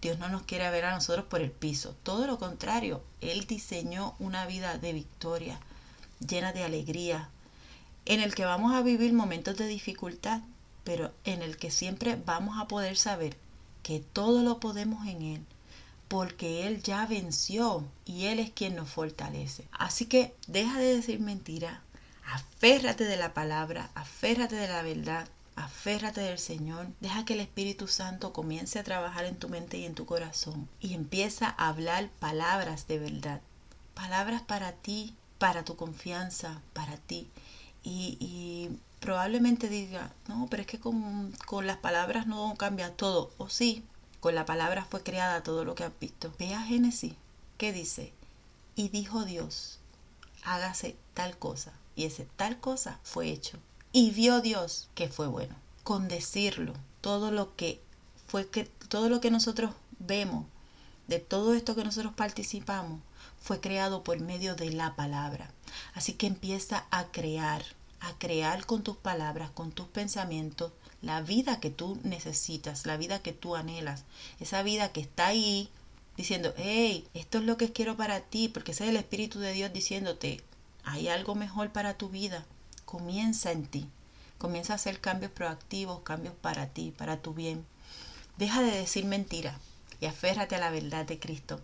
Dios 0.00 0.18
no 0.18 0.28
nos 0.28 0.42
quiere 0.42 0.70
ver 0.70 0.84
a 0.84 0.94
nosotros 0.94 1.26
por 1.26 1.40
el 1.40 1.50
piso. 1.50 1.94
Todo 2.02 2.26
lo 2.26 2.38
contrario, 2.38 3.02
Él 3.20 3.46
diseñó 3.46 4.14
una 4.20 4.46
vida 4.46 4.78
de 4.78 4.92
victoria, 4.92 5.60
llena 6.26 6.52
de 6.52 6.62
alegría, 6.62 7.30
en 8.04 8.20
el 8.20 8.34
que 8.34 8.44
vamos 8.44 8.72
a 8.74 8.82
vivir 8.82 9.12
momentos 9.12 9.56
de 9.56 9.66
dificultad, 9.66 10.40
pero 10.84 11.12
en 11.24 11.42
el 11.42 11.56
que 11.56 11.70
siempre 11.70 12.16
vamos 12.24 12.58
a 12.58 12.68
poder 12.68 12.96
saber 12.96 13.36
que 13.82 14.00
todo 14.00 14.42
lo 14.42 14.60
podemos 14.60 15.06
en 15.06 15.22
Él, 15.22 15.46
porque 16.08 16.66
Él 16.66 16.82
ya 16.82 17.06
venció 17.06 17.84
y 18.04 18.26
Él 18.26 18.38
es 18.38 18.50
quien 18.50 18.74
nos 18.76 18.88
fortalece. 18.90 19.68
Así 19.72 20.06
que 20.06 20.34
deja 20.46 20.78
de 20.78 20.96
decir 20.96 21.20
mentira, 21.20 21.82
aférrate 22.26 23.04
de 23.04 23.16
la 23.16 23.34
palabra, 23.34 23.90
aférrate 23.94 24.56
de 24.56 24.68
la 24.68 24.82
verdad, 24.82 25.28
Aférrate 25.58 26.20
del 26.20 26.38
Señor. 26.38 26.86
Deja 27.00 27.24
que 27.24 27.34
el 27.34 27.40
Espíritu 27.40 27.88
Santo 27.88 28.32
comience 28.32 28.78
a 28.78 28.84
trabajar 28.84 29.24
en 29.24 29.36
tu 29.36 29.48
mente 29.48 29.76
y 29.76 29.86
en 29.86 29.94
tu 29.96 30.06
corazón. 30.06 30.68
Y 30.80 30.94
empieza 30.94 31.52
a 31.58 31.68
hablar 31.68 32.10
palabras 32.20 32.86
de 32.86 33.00
verdad. 33.00 33.40
Palabras 33.94 34.42
para 34.42 34.70
ti, 34.70 35.16
para 35.38 35.64
tu 35.64 35.74
confianza, 35.74 36.62
para 36.74 36.96
ti. 36.96 37.28
Y, 37.82 38.70
probablemente 39.00 39.68
diga, 39.68 40.12
no, 40.28 40.46
pero 40.50 40.62
es 40.62 40.66
que 40.68 40.78
con, 40.78 41.32
con 41.46 41.66
las 41.66 41.78
palabras 41.78 42.28
no 42.28 42.54
cambia 42.56 42.94
todo. 42.94 43.32
O 43.38 43.48
sí, 43.48 43.82
con 44.20 44.34
la 44.34 44.46
palabra 44.46 44.84
fue 44.84 45.02
creada 45.02 45.42
todo 45.42 45.64
lo 45.64 45.74
que 45.74 45.84
has 45.84 45.98
visto. 45.98 46.32
Ve 46.38 46.54
a 46.54 46.62
Génesis. 46.62 47.14
¿Qué 47.56 47.72
dice? 47.72 48.12
Y 48.74 48.88
dijo 48.88 49.24
Dios, 49.24 49.78
hágase 50.44 50.96
tal 51.14 51.38
cosa. 51.38 51.72
Y 51.96 52.04
ese 52.04 52.26
tal 52.36 52.60
cosa 52.60 53.00
fue 53.02 53.30
hecho. 53.30 53.58
Y 53.92 54.10
vio 54.10 54.40
Dios 54.40 54.88
que 54.94 55.08
fue 55.08 55.26
bueno. 55.26 55.56
Con 55.82 56.08
decirlo, 56.08 56.74
todo 57.00 57.30
lo 57.30 57.56
que 57.56 57.80
fue 58.26 58.48
que 58.48 58.64
todo 58.64 59.08
lo 59.08 59.20
que 59.20 59.30
nosotros 59.30 59.72
vemos, 59.98 60.46
de 61.06 61.18
todo 61.18 61.54
esto 61.54 61.74
que 61.74 61.84
nosotros 61.84 62.12
participamos, 62.14 63.00
fue 63.40 63.60
creado 63.60 64.04
por 64.04 64.20
medio 64.20 64.54
de 64.54 64.70
la 64.70 64.94
palabra. 64.96 65.50
Así 65.94 66.12
que 66.14 66.26
empieza 66.26 66.86
a 66.90 67.06
crear, 67.06 67.64
a 68.00 68.16
crear 68.18 68.66
con 68.66 68.82
tus 68.82 68.96
palabras, 68.96 69.50
con 69.50 69.72
tus 69.72 69.86
pensamientos, 69.86 70.72
la 71.02 71.22
vida 71.22 71.60
que 71.60 71.70
tú 71.70 71.98
necesitas, 72.02 72.86
la 72.86 72.96
vida 72.96 73.20
que 73.20 73.32
tú 73.32 73.56
anhelas, 73.56 74.04
esa 74.40 74.62
vida 74.62 74.92
que 74.92 75.00
está 75.00 75.28
ahí 75.28 75.68
diciendo, 76.16 76.52
hey, 76.56 77.06
esto 77.14 77.38
es 77.38 77.44
lo 77.44 77.56
que 77.56 77.72
quiero 77.72 77.96
para 77.96 78.20
ti, 78.20 78.48
porque 78.48 78.72
ese 78.72 78.84
es 78.84 78.90
el 78.90 78.96
Espíritu 78.96 79.38
de 79.38 79.52
Dios 79.52 79.72
diciéndote, 79.72 80.42
hay 80.84 81.08
algo 81.08 81.34
mejor 81.34 81.70
para 81.70 81.94
tu 81.94 82.08
vida, 82.08 82.44
comienza 82.84 83.52
en 83.52 83.66
ti. 83.66 83.88
Comienza 84.38 84.72
a 84.72 84.76
hacer 84.76 85.00
cambios 85.00 85.32
proactivos, 85.32 86.00
cambios 86.02 86.34
para 86.34 86.68
ti, 86.68 86.94
para 86.96 87.20
tu 87.20 87.34
bien. 87.34 87.66
Deja 88.36 88.62
de 88.62 88.70
decir 88.70 89.04
mentiras 89.04 89.56
y 90.00 90.06
aférrate 90.06 90.54
a 90.54 90.60
la 90.60 90.70
verdad 90.70 91.04
de 91.04 91.18
Cristo. 91.18 91.60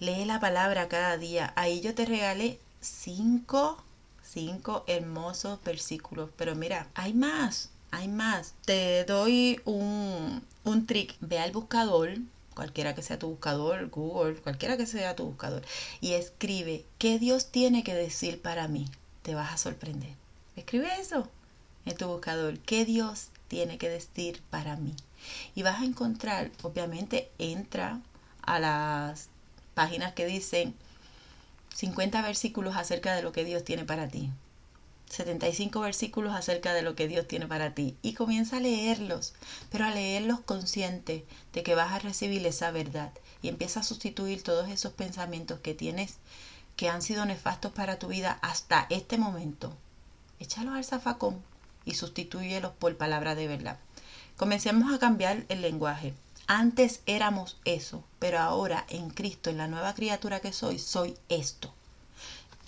Lee 0.00 0.26
la 0.26 0.38
palabra 0.38 0.88
cada 0.88 1.16
día. 1.16 1.54
Ahí 1.56 1.80
yo 1.80 1.94
te 1.94 2.04
regalé 2.04 2.58
cinco, 2.82 3.82
cinco 4.22 4.84
hermosos 4.86 5.62
versículos. 5.64 6.28
Pero 6.36 6.54
mira, 6.54 6.88
hay 6.94 7.14
más, 7.14 7.70
hay 7.94 8.08
más. 8.08 8.54
Te 8.64 9.04
doy 9.04 9.60
un, 9.64 10.42
un 10.64 10.86
trick. 10.86 11.16
Ve 11.20 11.38
al 11.38 11.52
buscador, 11.52 12.10
cualquiera 12.54 12.94
que 12.94 13.02
sea 13.02 13.18
tu 13.18 13.28
buscador, 13.28 13.88
Google, 13.88 14.36
cualquiera 14.36 14.76
que 14.76 14.86
sea 14.86 15.16
tu 15.16 15.26
buscador, 15.26 15.62
y 16.00 16.12
escribe, 16.14 16.84
¿qué 16.98 17.18
Dios 17.18 17.50
tiene 17.50 17.84
que 17.84 17.94
decir 17.94 18.42
para 18.42 18.68
mí? 18.68 18.86
Te 19.22 19.34
vas 19.34 19.52
a 19.52 19.58
sorprender. 19.58 20.14
Escribe 20.56 20.88
eso 21.00 21.28
en 21.86 21.96
tu 21.96 22.06
buscador. 22.08 22.58
¿Qué 22.58 22.84
Dios 22.84 23.28
tiene 23.48 23.78
que 23.78 23.88
decir 23.88 24.42
para 24.50 24.76
mí? 24.76 24.94
Y 25.54 25.62
vas 25.62 25.80
a 25.80 25.84
encontrar, 25.84 26.50
obviamente, 26.62 27.30
entra 27.38 28.00
a 28.42 28.58
las 28.58 29.28
páginas 29.74 30.12
que 30.12 30.26
dicen 30.26 30.74
50 31.74 32.22
versículos 32.22 32.76
acerca 32.76 33.14
de 33.14 33.22
lo 33.22 33.32
que 33.32 33.44
Dios 33.44 33.64
tiene 33.64 33.84
para 33.84 34.08
ti. 34.08 34.30
75 35.10 35.80
versículos 35.80 36.34
acerca 36.34 36.74
de 36.74 36.82
lo 36.82 36.94
que 36.94 37.08
Dios 37.08 37.28
tiene 37.28 37.46
para 37.46 37.74
ti 37.74 37.96
y 38.02 38.14
comienza 38.14 38.56
a 38.56 38.60
leerlos, 38.60 39.34
pero 39.70 39.84
a 39.84 39.90
leerlos 39.90 40.40
consciente 40.40 41.24
de 41.52 41.62
que 41.62 41.74
vas 41.74 41.92
a 41.92 41.98
recibir 41.98 42.46
esa 42.46 42.70
verdad 42.70 43.12
y 43.42 43.48
empieza 43.48 43.80
a 43.80 43.84
sustituir 43.84 44.42
todos 44.42 44.68
esos 44.68 44.92
pensamientos 44.92 45.60
que 45.60 45.74
tienes 45.74 46.16
que 46.76 46.88
han 46.88 47.02
sido 47.02 47.24
nefastos 47.24 47.72
para 47.72 47.98
tu 47.98 48.08
vida 48.08 48.38
hasta 48.42 48.86
este 48.90 49.18
momento 49.18 49.76
échalos 50.44 50.74
al 50.74 50.84
zafacón 50.84 51.42
y 51.84 51.94
sustitúyelos 51.94 52.72
por 52.72 52.96
palabra 52.96 53.34
de 53.34 53.48
verdad. 53.48 53.78
Comencemos 54.36 54.92
a 54.92 54.98
cambiar 54.98 55.44
el 55.48 55.62
lenguaje. 55.62 56.14
Antes 56.46 57.00
éramos 57.06 57.56
eso, 57.64 58.04
pero 58.18 58.38
ahora 58.38 58.84
en 58.88 59.10
Cristo, 59.10 59.50
en 59.50 59.58
la 59.58 59.68
nueva 59.68 59.94
criatura 59.94 60.40
que 60.40 60.52
soy, 60.52 60.78
soy 60.78 61.16
esto. 61.28 61.72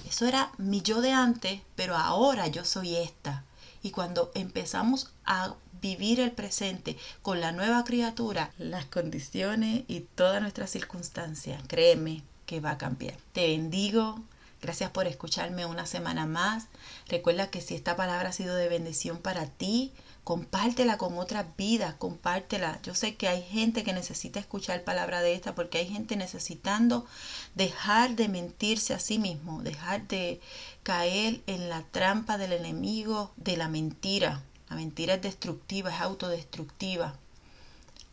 Eso 0.07 0.27
era 0.27 0.53
mi 0.57 0.83
yo 0.83 1.01
de 1.01 1.13
antes, 1.13 1.61
pero 1.75 1.97
ahora 1.97 2.47
yo 2.47 2.65
soy 2.65 2.97
esta. 2.97 3.45
Y 3.83 3.91
cuando 3.91 4.31
empezamos 4.35 5.13
a 5.25 5.55
vivir 5.81 6.21
el 6.21 6.33
presente 6.33 6.97
con 7.23 7.41
la 7.41 7.53
nueva 7.53 7.85
criatura, 7.85 8.53
las 8.59 8.87
condiciones 8.87 9.85
y 9.89 10.01
todas 10.01 10.41
nuestras 10.41 10.71
circunstancias, 10.71 11.63
créeme 11.67 12.23
que 12.47 12.61
va 12.61 12.73
a 12.73 12.79
cambiar. 12.79 13.17
Te 13.33 13.49
bendigo, 13.49 14.23
Gracias 14.63 14.91
por 14.91 15.07
escucharme 15.07 15.67
una 15.67 15.87
semana 15.87 16.27
más. 16.27 16.67
Recuerda 17.09 17.51
que 17.51 17.61
si 17.61 17.75
esta 17.75 17.95
palabra 17.95 18.31
ha 18.31 18.33
sido 18.33 18.57
de 18.57 18.69
bendición 18.69 19.19
para 19.19 19.47
ti, 19.47 19.93
compártela 20.27 20.99
con 20.99 21.19
otras 21.19 21.47
vidas, 21.57 21.95
compártela. 21.95 22.81
Yo 22.83 22.97
sé 22.97 23.15
que 23.15 23.29
hay 23.29 23.45
gente 23.45 23.85
que 23.85 23.93
necesita 23.93 24.41
escuchar 24.41 24.83
palabra 24.83 25.23
de 25.23 25.35
esta 25.35 25.55
porque 25.55 25.79
hay 25.79 25.87
gente 25.87 26.17
necesitando 26.17 27.07
dejar 27.55 28.17
de 28.17 28.27
mentirse 28.27 28.93
a 28.93 28.99
sí 28.99 29.21
mismo, 29.21 29.63
dejar 29.63 30.09
de 30.09 30.41
caer 30.83 31.43
en 31.47 31.69
la 31.69 31.83
trampa 31.93 32.39
del 32.39 32.55
enemigo 32.55 33.31
de 33.37 33.57
la 33.57 33.69
mentira. 33.69 34.43
La 34.69 34.75
mentira 34.75 35.15
es 35.15 35.23
destructiva, 35.23 35.95
es 35.95 36.01
autodestructiva. 36.01 37.15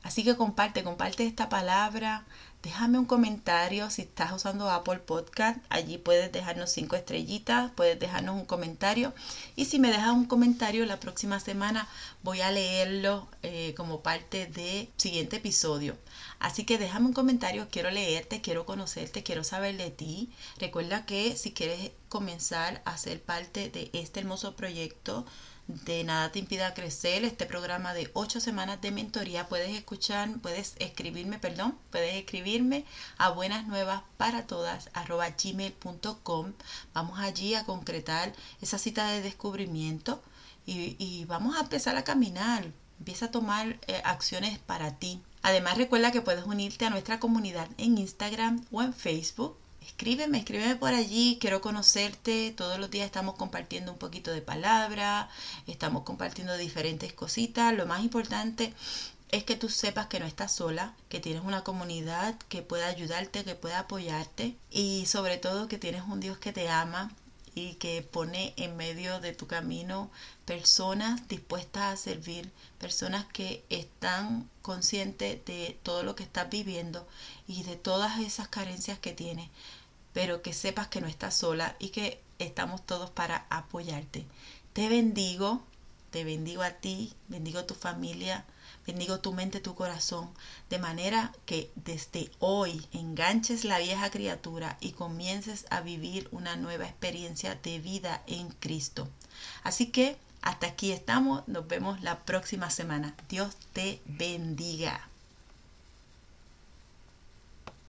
Así 0.03 0.23
que 0.23 0.37
comparte, 0.37 0.83
comparte 0.83 1.25
esta 1.25 1.49
palabra, 1.49 2.27
déjame 2.63 2.97
un 2.97 3.05
comentario 3.05 3.89
si 3.89 4.03
estás 4.03 4.31
usando 4.31 4.71
Apple 4.71 4.99
Podcast. 4.99 5.59
Allí 5.69 5.97
puedes 5.97 6.31
dejarnos 6.31 6.71
cinco 6.71 6.95
estrellitas, 6.95 7.71
puedes 7.75 7.99
dejarnos 7.99 8.35
un 8.35 8.45
comentario. 8.45 9.13
Y 9.57 9.65
si 9.65 9.79
me 9.79 9.91
dejas 9.91 10.11
un 10.11 10.25
comentario 10.25 10.85
la 10.85 10.99
próxima 10.99 11.39
semana, 11.41 11.87
voy 12.23 12.39
a 12.39 12.51
leerlo 12.51 13.27
eh, 13.43 13.73
como 13.75 14.01
parte 14.01 14.47
del 14.47 14.89
siguiente 14.95 15.35
episodio. 15.35 15.97
Así 16.39 16.63
que 16.63 16.77
déjame 16.77 17.07
un 17.07 17.13
comentario, 17.13 17.67
quiero 17.69 17.91
leerte, 17.91 18.41
quiero 18.41 18.65
conocerte, 18.65 19.23
quiero 19.23 19.43
saber 19.43 19.75
de 19.75 19.91
ti. 19.91 20.31
Recuerda 20.57 21.05
que 21.05 21.35
si 21.35 21.51
quieres 21.51 21.91
comenzar 22.07 22.81
a 22.85 22.97
ser 22.97 23.21
parte 23.21 23.69
de 23.69 23.89
este 23.93 24.21
hermoso 24.21 24.55
proyecto, 24.55 25.25
de 25.67 26.03
Nada 26.03 26.31
te 26.31 26.39
impida 26.39 26.73
crecer, 26.73 27.23
este 27.23 27.45
programa 27.45 27.93
de 27.93 28.09
ocho 28.13 28.39
semanas 28.39 28.81
de 28.81 28.91
mentoría, 28.91 29.47
puedes 29.47 29.69
escuchar, 29.69 30.29
puedes 30.41 30.75
escribirme, 30.79 31.39
perdón, 31.39 31.77
puedes 31.89 32.15
escribirme 32.15 32.85
a 33.17 33.29
buenas 33.29 33.65
nuevas 33.67 34.03
para 34.17 34.45
todas 34.45 34.89
gmail.com. 34.93 36.53
Vamos 36.93 37.19
allí 37.19 37.55
a 37.55 37.65
concretar 37.65 38.33
esa 38.61 38.77
cita 38.77 39.07
de 39.07 39.21
descubrimiento 39.21 40.21
y, 40.65 41.25
vamos 41.25 41.55
a 41.55 41.61
empezar 41.61 41.95
a 41.95 42.03
caminar. 42.03 42.71
Empieza 42.99 43.25
a 43.25 43.31
tomar 43.31 43.79
eh, 43.87 44.01
acciones 44.05 44.59
para 44.59 44.97
ti. 44.97 45.21
Además 45.41 45.77
recuerda 45.77 46.11
que 46.11 46.21
puedes 46.21 46.45
unirte 46.45 46.85
a 46.85 46.89
nuestra 46.89 47.19
comunidad 47.19 47.67
en 47.77 47.97
Instagram 47.97 48.65
o 48.71 48.81
en 48.81 48.93
Facebook 48.93 49.57
escríbeme, 49.85 50.39
escríbeme 50.39 50.75
por 50.75 50.93
allí, 50.93 51.37
quiero 51.39 51.61
conocerte, 51.61 52.53
todos 52.55 52.79
los 52.79 52.89
días 52.91 53.05
estamos 53.05 53.35
compartiendo 53.35 53.91
un 53.91 53.97
poquito 53.97 54.31
de 54.31 54.41
palabra, 54.41 55.29
estamos 55.67 56.03
compartiendo 56.03 56.57
diferentes 56.57 57.13
cositas, 57.13 57.73
lo 57.73 57.85
más 57.85 58.03
importante 58.03 58.73
es 59.31 59.43
que 59.43 59.55
tú 59.55 59.67
sepas 59.67 60.07
que 60.07 60.19
no 60.19 60.27
estás 60.27 60.51
sola, 60.51 60.93
que 61.09 61.19
tienes 61.19 61.43
una 61.43 61.63
comunidad 61.63 62.35
que 62.49 62.61
pueda 62.61 62.87
ayudarte, 62.87 63.43
que 63.43 63.55
pueda 63.55 63.79
apoyarte 63.79 64.55
y 64.69 65.05
sobre 65.07 65.37
todo 65.37 65.67
que 65.67 65.79
tienes 65.79 66.03
un 66.03 66.19
Dios 66.19 66.37
que 66.37 66.53
te 66.53 66.69
ama 66.69 67.11
y 67.55 67.75
que 67.75 68.01
pone 68.01 68.53
en 68.57 68.75
medio 68.77 69.19
de 69.19 69.33
tu 69.33 69.47
camino 69.47 70.09
personas 70.45 71.27
dispuestas 71.27 71.93
a 71.93 71.97
servir, 71.97 72.51
personas 72.79 73.25
que 73.25 73.63
están 73.69 74.49
conscientes 74.61 75.43
de 75.45 75.77
todo 75.83 76.03
lo 76.03 76.15
que 76.15 76.23
estás 76.23 76.49
viviendo 76.49 77.07
y 77.47 77.63
de 77.63 77.75
todas 77.75 78.19
esas 78.19 78.47
carencias 78.47 78.99
que 78.99 79.13
tienes, 79.13 79.49
pero 80.13 80.41
que 80.41 80.53
sepas 80.53 80.87
que 80.87 81.01
no 81.01 81.07
estás 81.07 81.35
sola 81.35 81.75
y 81.79 81.89
que 81.89 82.21
estamos 82.39 82.85
todos 82.85 83.09
para 83.09 83.45
apoyarte. 83.49 84.25
Te 84.73 84.89
bendigo, 84.89 85.63
te 86.11 86.23
bendigo 86.23 86.63
a 86.63 86.71
ti, 86.71 87.13
bendigo 87.27 87.59
a 87.59 87.67
tu 87.67 87.75
familia, 87.75 88.45
bendigo 88.85 89.19
tu 89.19 89.33
mente, 89.33 89.59
tu 89.59 89.75
corazón, 89.75 90.29
de 90.69 90.79
manera 90.79 91.31
que 91.45 91.71
desde 91.75 92.31
hoy 92.39 92.85
enganches 92.91 93.63
la 93.65 93.79
vieja 93.79 94.09
criatura 94.09 94.77
y 94.81 94.91
comiences 94.91 95.65
a 95.69 95.81
vivir 95.81 96.27
una 96.31 96.55
nueva 96.55 96.85
experiencia 96.85 97.55
de 97.55 97.79
vida 97.79 98.23
en 98.27 98.49
Cristo. 98.49 99.07
Así 99.63 99.87
que 99.87 100.17
hasta 100.41 100.67
aquí 100.67 100.91
estamos, 100.91 101.47
nos 101.47 101.67
vemos 101.67 102.01
la 102.01 102.19
próxima 102.25 102.69
semana. 102.69 103.15
Dios 103.29 103.55
te 103.71 104.01
bendiga. 104.05 105.12